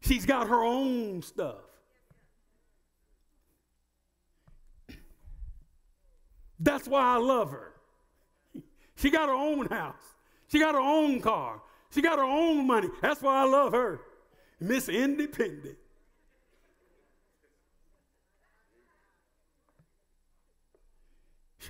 [0.00, 1.62] She's got her own stuff.
[6.60, 7.72] That's why I love her.
[8.94, 9.94] She got her own house.
[10.48, 11.60] She got her own car.
[11.90, 12.88] She got her own money.
[13.02, 14.00] That's why I love her.
[14.60, 15.76] Miss Independent.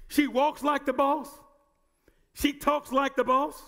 [0.09, 1.29] She walks like the boss.
[2.35, 3.63] She talks like the boss.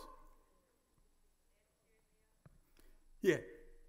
[3.22, 3.38] Yeah,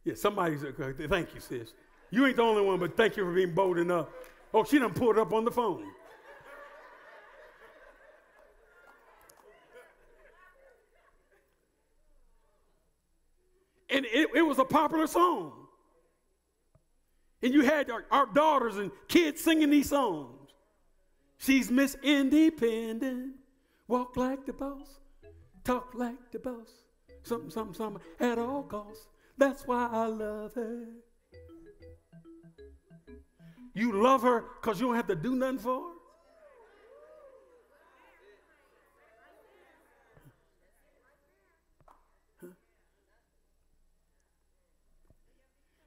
[0.04, 0.64] yeah, somebody's,
[1.08, 1.74] thank you, sis.
[2.10, 4.08] You ain't the only one, but thank you for being bold enough.
[4.54, 5.86] Oh, she done pulled up on the phone.
[13.92, 15.52] And it, it was a popular song.
[17.42, 20.39] And you had our, our daughters and kids singing these songs.
[21.40, 23.36] She's Miss Independent,
[23.88, 25.00] walk like the boss,
[25.64, 26.70] talk like the boss,
[27.24, 29.08] something, something, something, at all costs.
[29.38, 30.86] That's why I love her.
[33.74, 35.96] You love her because you don't have to do nothing for her?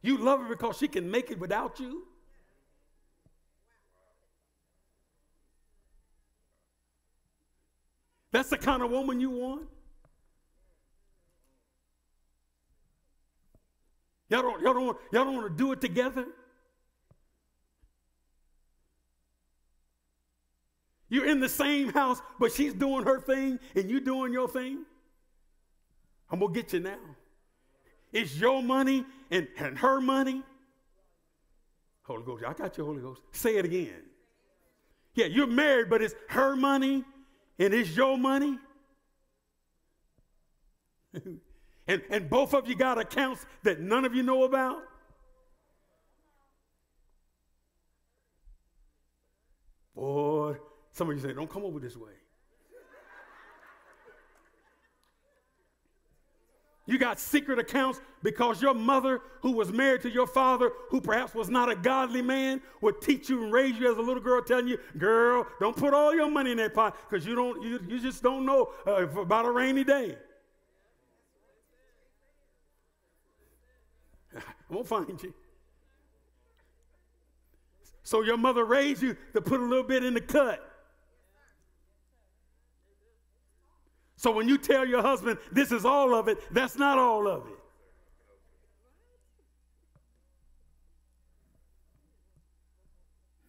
[0.00, 2.08] You love her because she can make it without you?
[8.32, 9.68] That's the kind of woman you want?
[14.30, 16.24] Y'all don't, y'all don't, want, y'all don't want to do it together?
[21.10, 24.86] You're in the same house, but she's doing her thing and you doing your thing?
[26.30, 26.96] I'm going to get you now.
[28.10, 30.42] It's your money and, and her money.
[32.04, 33.20] Holy Ghost, I got you, Holy Ghost.
[33.32, 34.02] Say it again.
[35.14, 37.04] Yeah, you're married, but it's her money
[37.62, 38.58] and it's your money.
[41.86, 44.82] and, and both of you got accounts that none of you know about.
[49.94, 50.56] Boy,
[50.90, 52.10] some of you say, don't come over this way.
[56.92, 61.34] You got secret accounts because your mother, who was married to your father, who perhaps
[61.34, 64.42] was not a godly man, would teach you and raise you as a little girl,
[64.42, 67.80] telling you, "Girl, don't put all your money in that pot because you don't, you,
[67.88, 70.18] you just don't know uh, about a rainy day."
[74.36, 75.32] I'm gonna find you.
[78.02, 80.71] So your mother raised you to put a little bit in the cut.
[84.22, 87.44] So when you tell your husband this is all of it, that's not all of
[87.44, 87.58] it.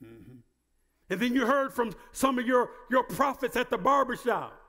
[0.03, 0.37] Mm-hmm.
[1.11, 4.59] And then you heard from some of your, your prophets at the barbershop.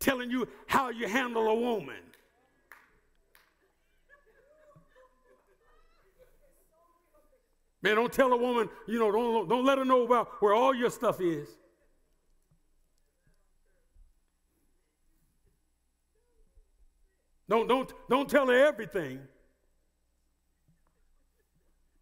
[0.00, 1.94] telling you how you handle a woman.
[7.82, 10.72] Man, don't tell a woman, you know, don't, don't let her know about where all
[10.72, 11.48] your stuff is.
[17.48, 19.20] Don't, don't, don't tell her everything.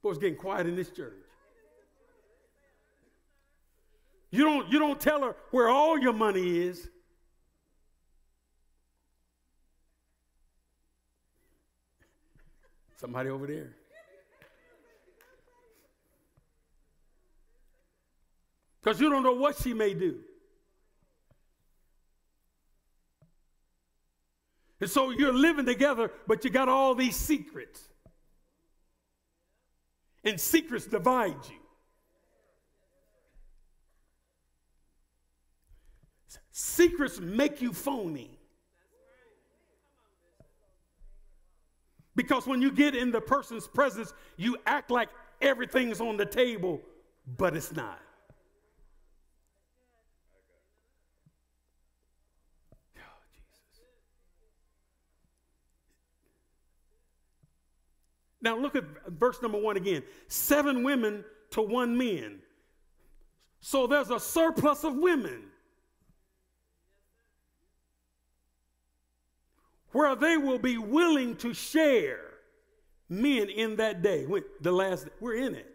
[0.02, 1.14] Boy, it's getting quiet in this church.
[4.30, 6.88] You don't, you don't tell her where all your money is.
[12.96, 13.79] Somebody over there.
[18.82, 20.20] Because you don't know what she may do.
[24.80, 27.88] And so you're living together, but you got all these secrets.
[30.24, 31.56] And secrets divide you.
[36.50, 38.38] Secrets make you phony.
[42.16, 45.08] Because when you get in the person's presence, you act like
[45.40, 46.80] everything's on the table,
[47.38, 48.00] but it's not.
[58.42, 60.02] Now look at verse number one again.
[60.28, 62.40] Seven women to one man.
[63.60, 65.44] So there's a surplus of women.
[69.92, 72.20] Where they will be willing to share
[73.08, 74.24] men in that day.
[74.24, 75.66] When, the last we're in it.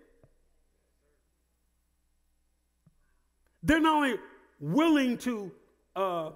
[3.61, 4.15] They're not only
[4.59, 5.51] willing to
[5.95, 6.31] uh,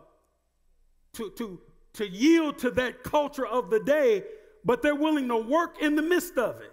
[1.13, 1.59] to to
[1.93, 4.23] to yield to that culture of the day,
[4.70, 6.72] but they're willing to work in the midst of it.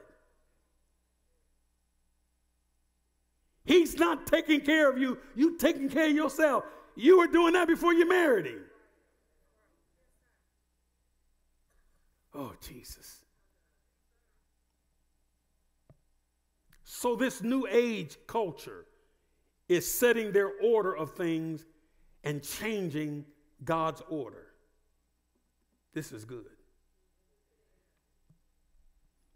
[3.64, 6.64] He's not taking care of you, you taking care of yourself.
[6.94, 8.60] You were doing that before you married him.
[12.34, 13.24] Oh, Jesus.
[16.84, 18.84] So, this new age culture
[19.70, 21.64] is setting their order of things
[22.24, 23.24] and changing
[23.64, 24.48] God's order.
[25.94, 26.55] This is good.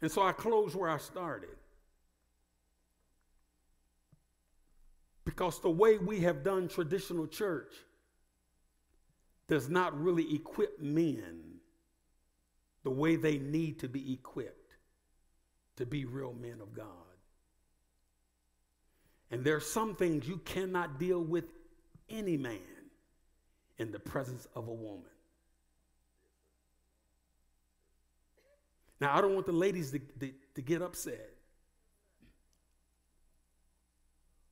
[0.02, 1.56] And so I close where I started.
[5.24, 7.72] Because the way we have done traditional church
[9.48, 11.42] does not really equip men
[12.82, 14.74] the way they need to be equipped
[15.76, 16.86] to be real men of God.
[19.30, 21.44] And there are some things you cannot deal with
[22.08, 22.58] any man
[23.78, 25.04] in the presence of a woman.
[29.00, 31.30] Now, I don't want the ladies to, to, to get upset.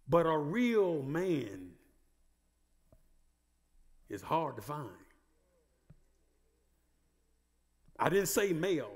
[0.09, 1.73] But a real man
[4.09, 4.89] is hard to find.
[7.99, 8.93] I didn't say male,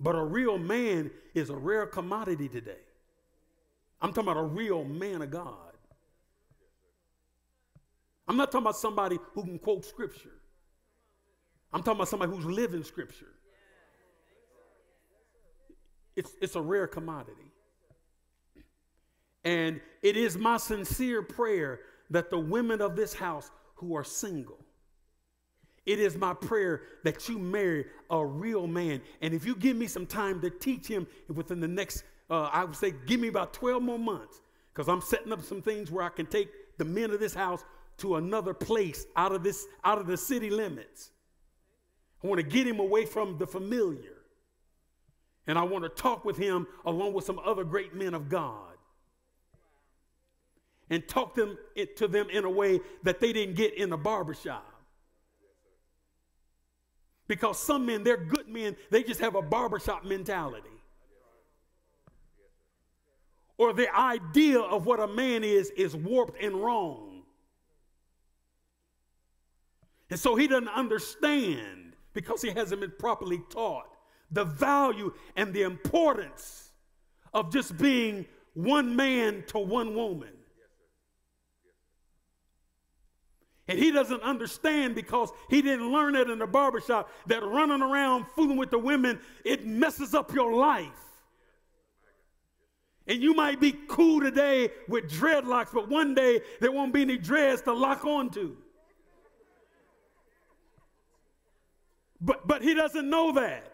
[0.00, 2.80] but a real man is a rare commodity today.
[4.00, 5.72] I'm talking about a real man of God.
[8.26, 10.32] I'm not talking about somebody who can quote scripture.
[11.74, 13.26] I'm talking about somebody who's living scripture.
[16.14, 17.50] It's, it's a rare commodity.
[19.44, 24.58] And it is my sincere prayer that the women of this house who are single,
[25.84, 29.02] It is my prayer that you marry a real man.
[29.20, 32.64] And if you give me some time to teach him within the next, uh, I
[32.64, 34.40] would say, give me about 12 more months,
[34.72, 36.48] because I'm setting up some things where I can take
[36.78, 37.64] the men of this house
[37.98, 41.10] to another place out of this, out of the city limits.
[42.24, 44.14] I want to get him away from the familiar.
[45.46, 48.72] And I want to talk with him along with some other great men of God.
[50.88, 51.58] And talk them
[51.96, 54.64] to them in a way that they didn't get in the barbershop.
[57.26, 60.68] Because some men, they're good men, they just have a barbershop mentality.
[63.58, 67.22] Or the idea of what a man is is warped and wrong.
[70.10, 71.83] And so he doesn't understand
[72.14, 73.88] because he hasn't been properly taught
[74.30, 76.72] the value and the importance
[77.32, 80.30] of just being one man to one woman.
[83.66, 88.26] And he doesn't understand because he didn't learn it in the barbershop that running around
[88.36, 90.90] fooling with the women, it messes up your life.
[93.06, 97.18] And you might be cool today with dreadlocks, but one day there won't be any
[97.18, 98.56] dreads to lock onto.
[102.24, 103.70] But, but he doesn't know that.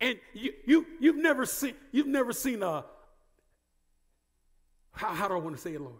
[0.00, 2.84] And you, you, you've never seen, you've never seen a,
[4.92, 5.96] how, how do I want to say it, Lord?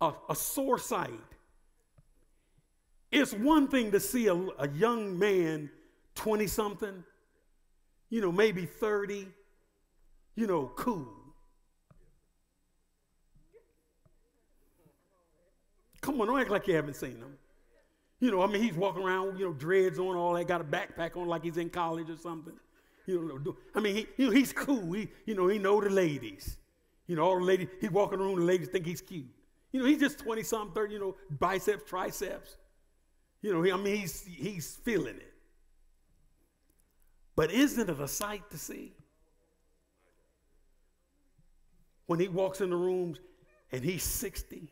[0.00, 1.10] A, a sore sight.
[3.12, 5.70] It's one thing to see a, a young man,
[6.16, 7.04] 20 something,
[8.10, 9.28] you know, maybe 30,
[10.34, 11.21] you know, cool.
[16.02, 17.38] Come on, don't act like you haven't seen him.
[18.20, 20.64] You know, I mean, he's walking around, you know, dreads on, all that, got a
[20.64, 22.54] backpack on like he's in college or something.
[23.06, 24.92] You know, I mean, he, you know, he's cool.
[24.92, 26.56] He, you know, he know the ladies.
[27.06, 29.26] You know, all the ladies, he walking around, the ladies think he's cute.
[29.72, 32.56] You know, he's just 20 something, 30, you know, biceps, triceps.
[33.40, 35.32] You know, he, I mean, he's, he's feeling it.
[37.34, 38.92] But isn't it a sight to see?
[42.06, 43.18] When he walks in the rooms
[43.72, 44.70] and he's 60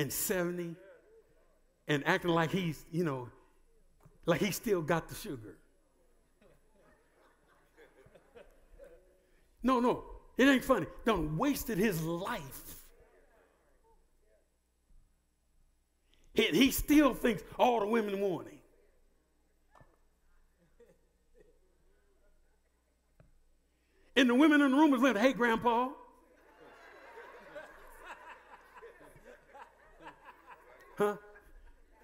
[0.00, 0.74] and 70
[1.86, 3.28] and acting like he's, you know,
[4.24, 5.56] like he still got the sugar.
[9.62, 10.04] No, no,
[10.38, 10.86] it ain't funny.
[11.04, 12.76] Done wasted his life.
[16.32, 18.58] He, he still thinks all the women want him.
[24.16, 25.90] And the women in the room was like, hey, Grandpa,
[31.00, 31.16] Huh?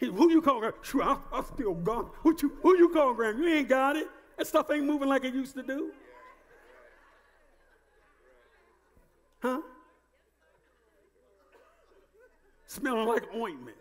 [0.00, 0.72] He, who you calling?
[0.80, 2.08] Sure, I, I still gone.
[2.22, 3.42] What you, who you calling, Graham?
[3.42, 4.08] You ain't got it.
[4.38, 5.92] That stuff ain't moving like it used to do.
[9.42, 9.60] Huh?
[12.66, 13.75] Smelling like ointment.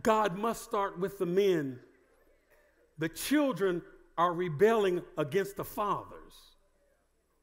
[0.00, 1.78] God must start with the men.
[2.98, 3.82] The children
[4.16, 6.32] are rebelling against the fathers,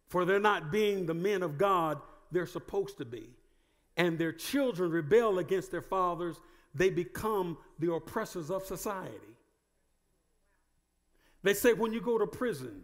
[0.08, 2.00] for they're not being the men of God
[2.32, 3.30] they're supposed to be.
[3.98, 6.38] And their children rebel against their fathers,
[6.74, 9.16] they become the oppressors of society.
[11.44, 12.84] They say when you go to prison,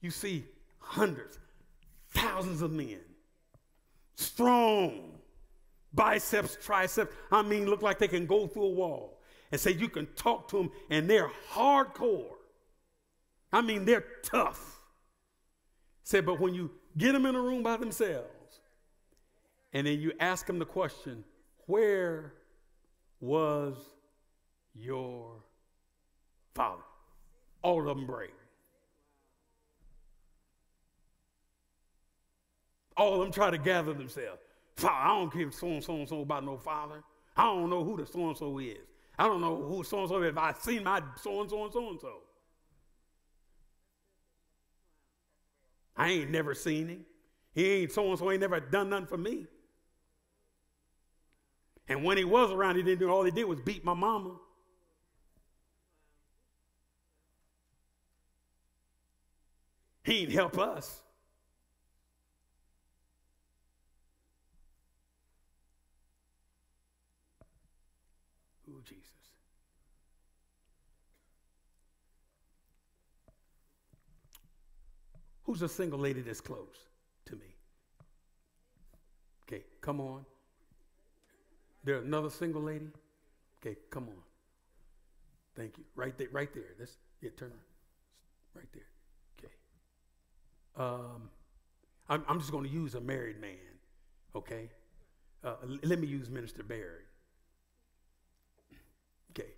[0.00, 0.44] you see
[0.78, 1.38] hundreds,
[2.10, 3.00] thousands of men,
[4.14, 5.19] strong,
[5.92, 7.14] biceps, triceps.
[7.30, 9.20] I mean, look like they can go through a wall.
[9.52, 12.36] And say you can talk to them and they're hardcore.
[13.52, 14.80] I mean, they're tough.
[16.04, 18.60] Say, but when you get them in a room by themselves
[19.72, 21.24] and then you ask them the question,
[21.66, 22.34] where
[23.20, 23.76] was
[24.74, 25.42] your
[26.54, 26.82] father?
[27.62, 28.34] All of them break.
[32.96, 34.40] All of them try to gather themselves.
[34.84, 37.02] I don't care so and so and so about no father.
[37.36, 38.78] I don't know who the so and so is.
[39.18, 40.36] I don't know who so and so is.
[40.36, 42.14] I seen my so and so and so and so.
[45.96, 47.04] I ain't never seen him.
[47.52, 49.46] He ain't so and so ain't never done nothing for me.
[51.88, 54.36] And when he was around, he didn't do all he did was beat my mama.
[60.04, 61.02] He ain't help us.
[75.50, 76.86] Who's a single lady that's close
[77.26, 77.56] to me?
[79.42, 80.24] Okay, come on.
[81.82, 82.86] There another single lady?
[83.60, 84.22] Okay, come on.
[85.56, 85.82] Thank you.
[85.96, 86.76] Right there, right there.
[86.78, 87.58] That's yeah, turn around.
[88.54, 88.86] right there.
[89.40, 89.52] Okay.
[90.76, 91.28] Um,
[92.08, 93.74] I'm, I'm just going to use a married man.
[94.36, 94.70] Okay.
[95.42, 97.06] Uh, let me use Minister Barry.
[99.32, 99.50] Okay.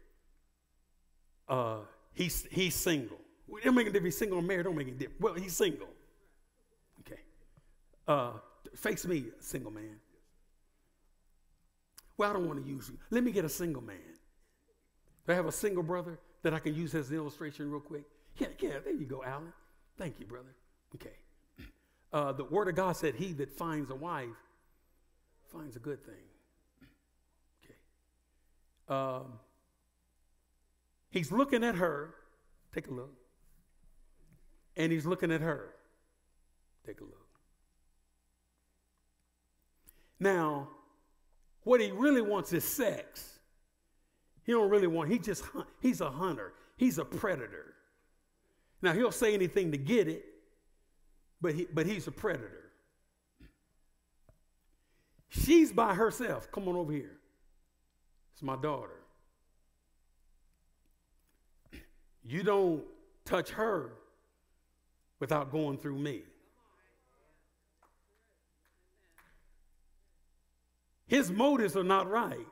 [1.46, 1.80] Uh,
[2.14, 3.20] he's he's single.
[3.52, 4.14] It don't make a difference.
[4.14, 4.64] He's single or married.
[4.64, 5.20] Don't make a difference.
[5.20, 5.88] Well, he's single.
[7.00, 7.20] Okay.
[8.08, 8.32] Uh,
[8.74, 9.96] face me, single man.
[12.16, 12.98] Well, I don't want to use you.
[13.10, 13.96] Let me get a single man.
[15.26, 18.04] Do I have a single brother that I can use as an illustration real quick?
[18.38, 19.52] Yeah, yeah, there you go, Alan.
[19.98, 20.54] Thank you, brother.
[20.94, 21.16] Okay.
[22.12, 24.28] Uh, the word of God said, He that finds a wife
[25.52, 26.14] finds a good thing.
[27.64, 27.74] Okay.
[28.88, 29.38] Um,
[31.10, 32.14] he's looking at her.
[32.74, 33.12] Take a look.
[34.76, 35.74] And he's looking at her.
[36.86, 37.26] Take a look.
[40.18, 40.68] Now,
[41.64, 43.38] what he really wants is sex.
[44.44, 45.44] He don't really want, he just,
[45.80, 46.54] he's a hunter.
[46.76, 47.74] He's a predator.
[48.80, 50.24] Now, he'll say anything to get it,
[51.40, 52.70] but, he, but he's a predator.
[55.28, 56.50] She's by herself.
[56.52, 57.18] Come on over here.
[58.32, 59.00] It's my daughter.
[62.24, 62.82] You don't
[63.24, 63.92] touch her
[65.22, 66.22] without going through me.
[71.06, 72.48] His motives are not right.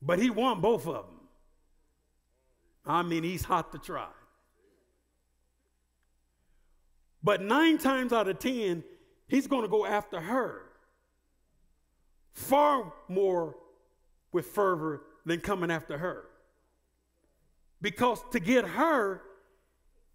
[0.00, 1.20] But he won both of them.
[2.86, 4.06] I mean, he's hot to try.
[7.24, 8.84] But nine times out of ten,
[9.26, 10.62] he's going to go after her
[12.30, 13.56] far more
[14.30, 16.26] with fervor than coming after her.
[17.82, 19.22] Because to get her,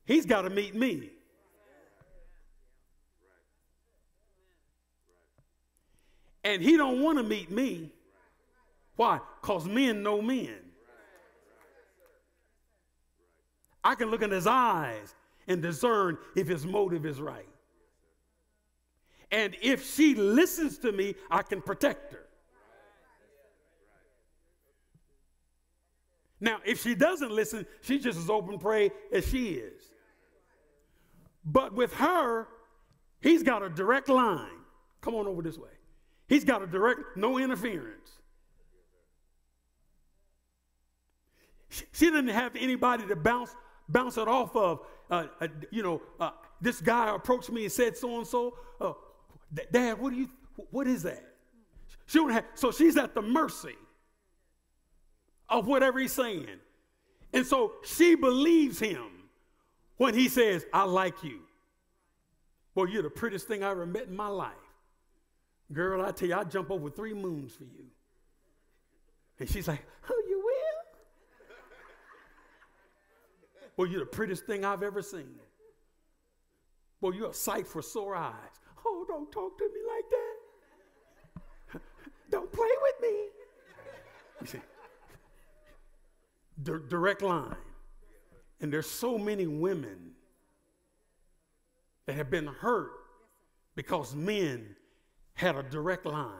[0.10, 1.12] he's got to meet me.
[6.44, 7.94] And he don't want to meet me
[9.00, 9.22] why?
[9.42, 10.58] Because men know men.
[13.82, 15.16] I can look in his eyes
[15.48, 17.48] and discern if his motive is right.
[19.32, 22.26] And if she listens to me, I can protect her.
[26.42, 29.82] Now, if she doesn't listen, she's just as open prey as she is.
[31.52, 32.48] But with her,
[33.22, 34.62] he's got a direct line.
[35.02, 35.70] Come on over this way.
[36.28, 38.12] He's got a direct, no interference.
[41.70, 43.56] She didn't have anybody to bounce
[43.88, 44.82] bounce it off of.
[45.10, 46.32] Uh, uh, you know, uh,
[46.62, 48.56] this guy approached me and said so and so.
[49.72, 50.30] Dad, what do you?
[50.70, 51.24] What is that?
[52.06, 52.46] She don't have.
[52.54, 53.76] So she's at the mercy
[55.48, 56.46] of whatever he's saying,
[57.34, 59.19] and so she believes him
[60.00, 61.42] when he says, "I like you."
[62.74, 64.54] Well, you're the prettiest thing I ever met in my life.
[65.72, 67.86] Girl, I tell you, I'd jump over three moons for you.
[69.40, 70.54] And she's like, Oh, you will
[73.78, 75.36] Well, you're the prettiest thing I've ever seen.
[77.02, 78.34] Well, you're a sight for sore eyes.
[78.86, 80.06] Oh, don't talk to me like
[81.72, 81.82] that.
[82.32, 83.28] don't play with me.
[84.42, 84.62] You see,
[86.64, 87.56] D- direct line.
[88.62, 90.12] And there's so many women
[92.06, 92.92] that have been hurt
[93.76, 94.76] because men
[95.34, 96.34] had a direct line.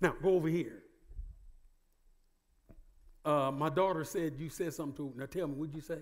[0.00, 0.82] Now, go over here.
[3.24, 5.08] Uh, my daughter said you said something to.
[5.08, 5.20] her.
[5.20, 5.98] Now tell me, what'd you say?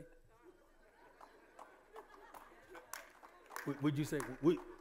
[3.81, 4.19] Would you say?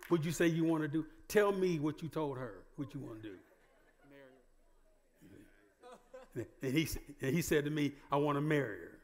[0.10, 1.06] Would you say you want to do?
[1.30, 2.56] Tell me what you told her.
[2.76, 3.36] What you want to do?
[6.36, 6.88] And he
[7.22, 9.00] and he said to me, "I want to marry her."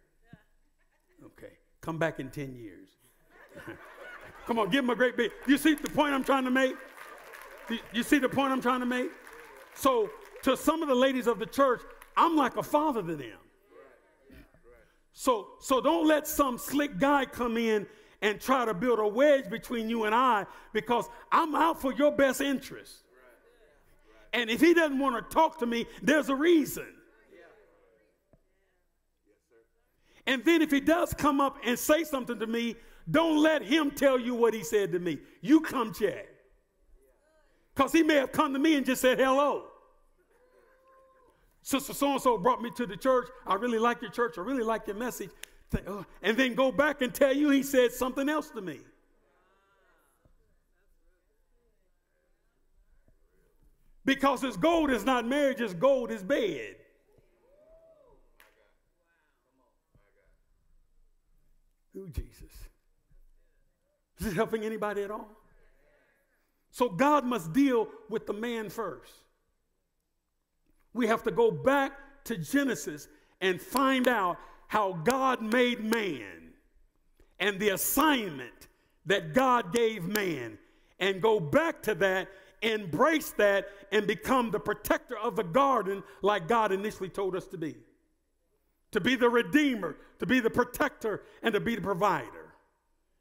[1.25, 2.89] Okay, come back in ten years.
[4.47, 5.31] come on, give him a great big.
[5.47, 6.75] You see the point I'm trying to make?
[7.69, 9.11] You, you see the point I'm trying to make?
[9.75, 10.09] So,
[10.43, 11.81] to some of the ladies of the church,
[12.17, 13.37] I'm like a father to them.
[15.13, 17.85] So, so don't let some slick guy come in
[18.21, 22.11] and try to build a wedge between you and I because I'm out for your
[22.11, 23.03] best interest.
[24.33, 26.87] And if he doesn't want to talk to me, there's a reason.
[30.29, 32.75] And then if he does come up and say something to me,
[33.09, 35.17] don't let him tell you what he said to me.
[35.41, 36.27] You come check.
[37.73, 39.65] Because he may have come to me and just said hello.
[41.63, 43.27] Sister so and so brought me to the church.
[43.47, 44.37] I really like your church.
[44.37, 45.31] I really like your message.
[45.73, 48.81] Uh, and then go back and tell you he said something else to me.
[54.05, 56.75] Because his gold is not marriage, his gold is bed.
[61.99, 62.51] Ooh, Jesus.
[64.19, 65.27] Is it helping anybody at all?
[66.71, 69.11] So God must deal with the man first.
[70.93, 71.93] We have to go back
[72.25, 73.07] to Genesis
[73.41, 74.37] and find out
[74.67, 76.53] how God made man
[77.39, 78.67] and the assignment
[79.05, 80.57] that God gave man
[80.99, 82.29] and go back to that,
[82.61, 87.57] embrace that, and become the protector of the garden like God initially told us to
[87.57, 87.75] be.
[88.91, 92.53] To be the redeemer, to be the protector, and to be the provider.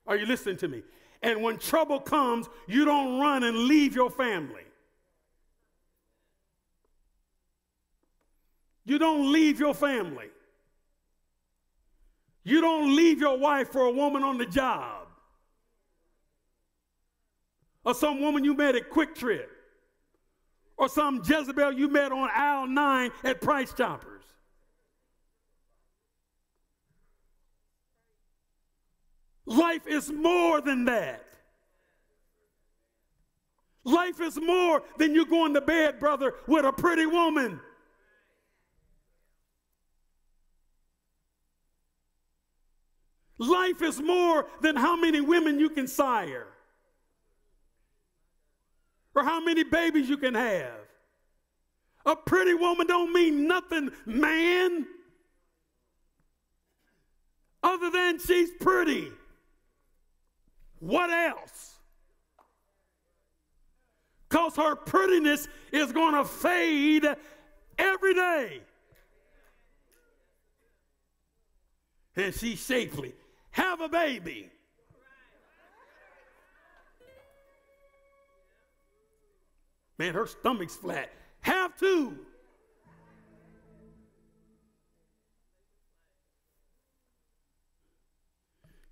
[0.06, 0.82] Are you listening to me?
[1.22, 4.62] And when trouble comes, you don't run and leave your family.
[8.84, 10.30] You don't leave your family.
[12.42, 15.08] You don't leave your wife for a woman on the job.
[17.84, 19.46] Or some woman you met at QuikTrip
[20.76, 24.17] Or some Jezebel you met on aisle 9 at Price Choppers.
[29.48, 31.24] Life is more than that.
[33.82, 37.58] Life is more than you going to bed, brother, with a pretty woman.
[43.38, 46.48] Life is more than how many women you can sire
[49.14, 50.74] or how many babies you can have.
[52.04, 54.86] A pretty woman don't mean nothing, man,
[57.62, 59.10] other than she's pretty.
[60.80, 61.76] What else?
[64.28, 67.06] Because her prettiness is going to fade
[67.78, 68.60] every day.
[72.16, 73.14] And she's shapely
[73.52, 74.50] have a baby.
[79.98, 81.10] Man, her stomach's flat.
[81.40, 82.18] Have two.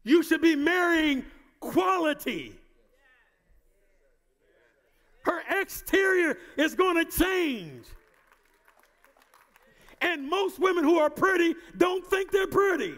[0.02, 1.24] You should be marrying
[1.60, 2.58] quality.
[5.22, 7.84] Her exterior is going to change.
[10.00, 12.94] And most women who are pretty don't think they're pretty.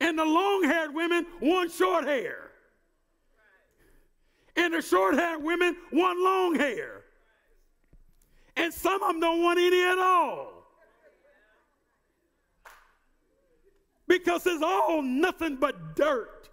[0.00, 2.50] And the long haired women want short hair.
[4.56, 7.04] And the short haired women want long hair.
[8.56, 10.59] And some of them don't want any at all.
[14.10, 16.48] Because it's all nothing but dirt.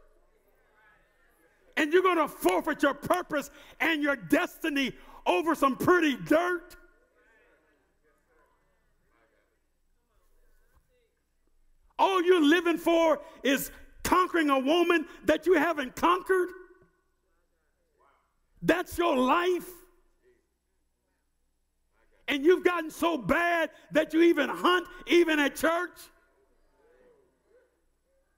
[1.75, 3.49] And you're going to forfeit your purpose
[3.79, 4.91] and your destiny
[5.25, 6.75] over some pretty dirt.
[11.97, 13.71] All you're living for is
[14.03, 16.49] conquering a woman that you haven't conquered?
[18.61, 19.67] That's your life?
[22.27, 25.97] And you've gotten so bad that you even hunt, even at church?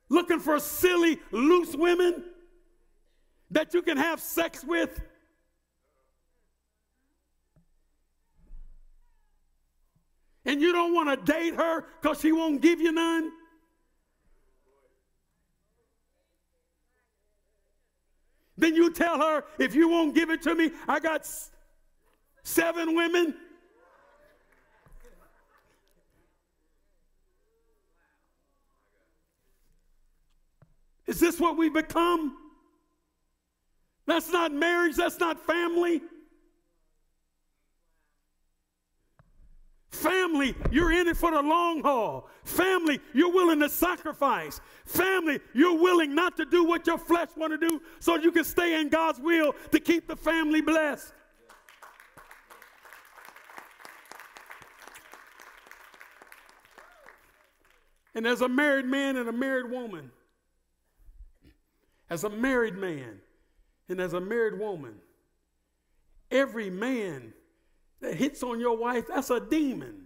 [0.09, 2.23] Looking for silly, loose women
[3.51, 5.01] that you can have sex with?
[10.45, 13.31] And you don't want to date her because she won't give you none?
[18.57, 21.29] Then you tell her, if you won't give it to me, I got
[22.43, 23.35] seven women.
[31.09, 32.37] Is this what we become?
[34.05, 36.03] That's not marriage, that's not family.
[39.89, 42.29] Family, you're in it for the long haul.
[42.43, 44.61] Family, you're willing to sacrifice.
[44.85, 48.43] Family, you're willing not to do what your flesh want to do so you can
[48.43, 51.11] stay in God's will to keep the family blessed.
[58.13, 60.11] And as a married man and a married woman,
[62.09, 63.19] as a married man
[63.87, 64.95] and as a married woman,
[66.31, 67.33] every man
[68.01, 70.05] that hits on your wife, that's a demon.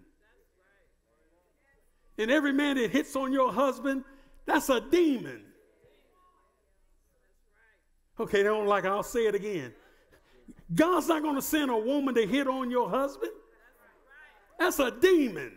[2.18, 4.04] And every man that hits on your husband,
[4.46, 5.44] that's a demon.
[8.20, 8.90] Okay, they don't like it.
[8.90, 9.74] I'll say it again.
[10.74, 13.32] God's not going to send a woman to hit on your husband.
[14.60, 15.52] That's a demon.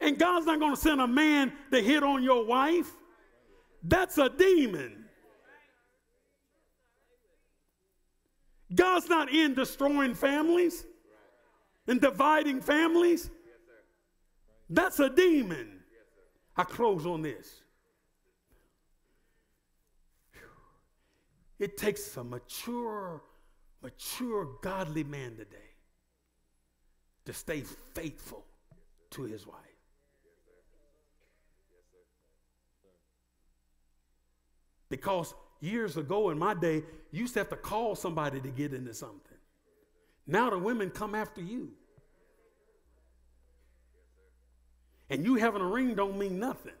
[0.00, 2.90] And God's not going to send a man to hit on your wife.
[3.82, 5.05] That's a demon.
[8.74, 10.84] God's not in destroying families
[11.86, 13.30] and dividing families.
[14.68, 15.80] That's a demon.
[16.56, 17.62] I close on this.
[21.58, 23.22] It takes a mature,
[23.82, 25.56] mature, godly man today
[27.24, 27.62] to stay
[27.94, 28.44] faithful
[29.10, 29.56] to his wife.
[34.88, 38.72] Because years ago in my day, you used to have to call somebody to get
[38.72, 39.20] into something.
[40.26, 41.70] Now the women come after you.
[45.08, 46.72] And you having a ring don't mean nothing.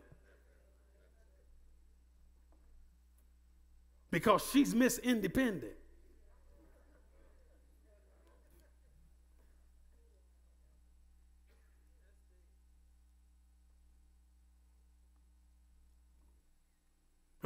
[4.10, 5.74] Because she's Miss Independent.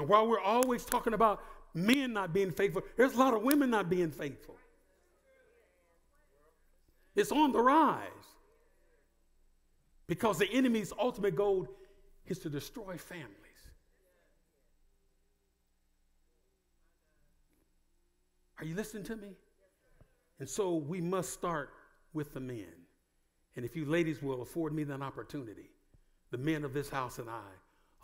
[0.01, 1.45] And while we're always talking about
[1.75, 4.57] men not being faithful, there's a lot of women not being faithful.
[7.15, 8.09] It's on the rise.
[10.07, 11.69] Because the enemy's ultimate goal
[12.27, 13.37] is to destroy families.
[18.59, 19.37] Are you listening to me?
[20.39, 21.75] And so we must start
[22.15, 22.73] with the men.
[23.55, 25.69] And if you ladies will afford me that opportunity,
[26.31, 27.51] the men of this house and I,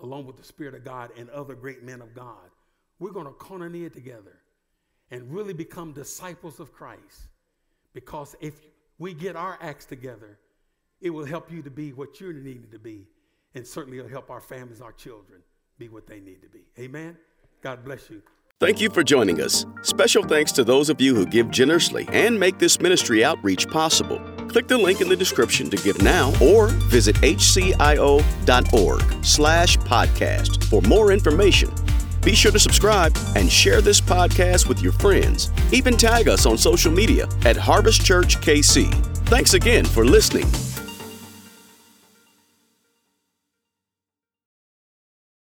[0.03, 2.51] along with the Spirit of God and other great men of God,
[2.99, 4.39] we're going to koinonia together
[5.11, 7.29] and really become disciples of Christ.
[7.95, 8.55] Because if
[8.99, 10.39] we get our acts together,
[11.01, 13.07] it will help you to be what you're to be.
[13.55, 15.41] And certainly it'll help our families, our children,
[15.79, 16.65] be what they need to be.
[16.79, 17.17] Amen.
[17.63, 18.23] God bless you.
[18.59, 19.67] Thank you for joining us.
[19.83, 24.19] Special thanks to those of you who give generously and make this ministry outreach possible.
[24.49, 28.15] Click the link in the description to give now or visit hcio.org
[29.23, 31.71] slash podcast for more information.
[32.23, 35.51] Be sure to subscribe and share this podcast with your friends.
[35.71, 38.91] Even tag us on social media at Harvest Church KC.
[39.27, 40.47] Thanks again for listening.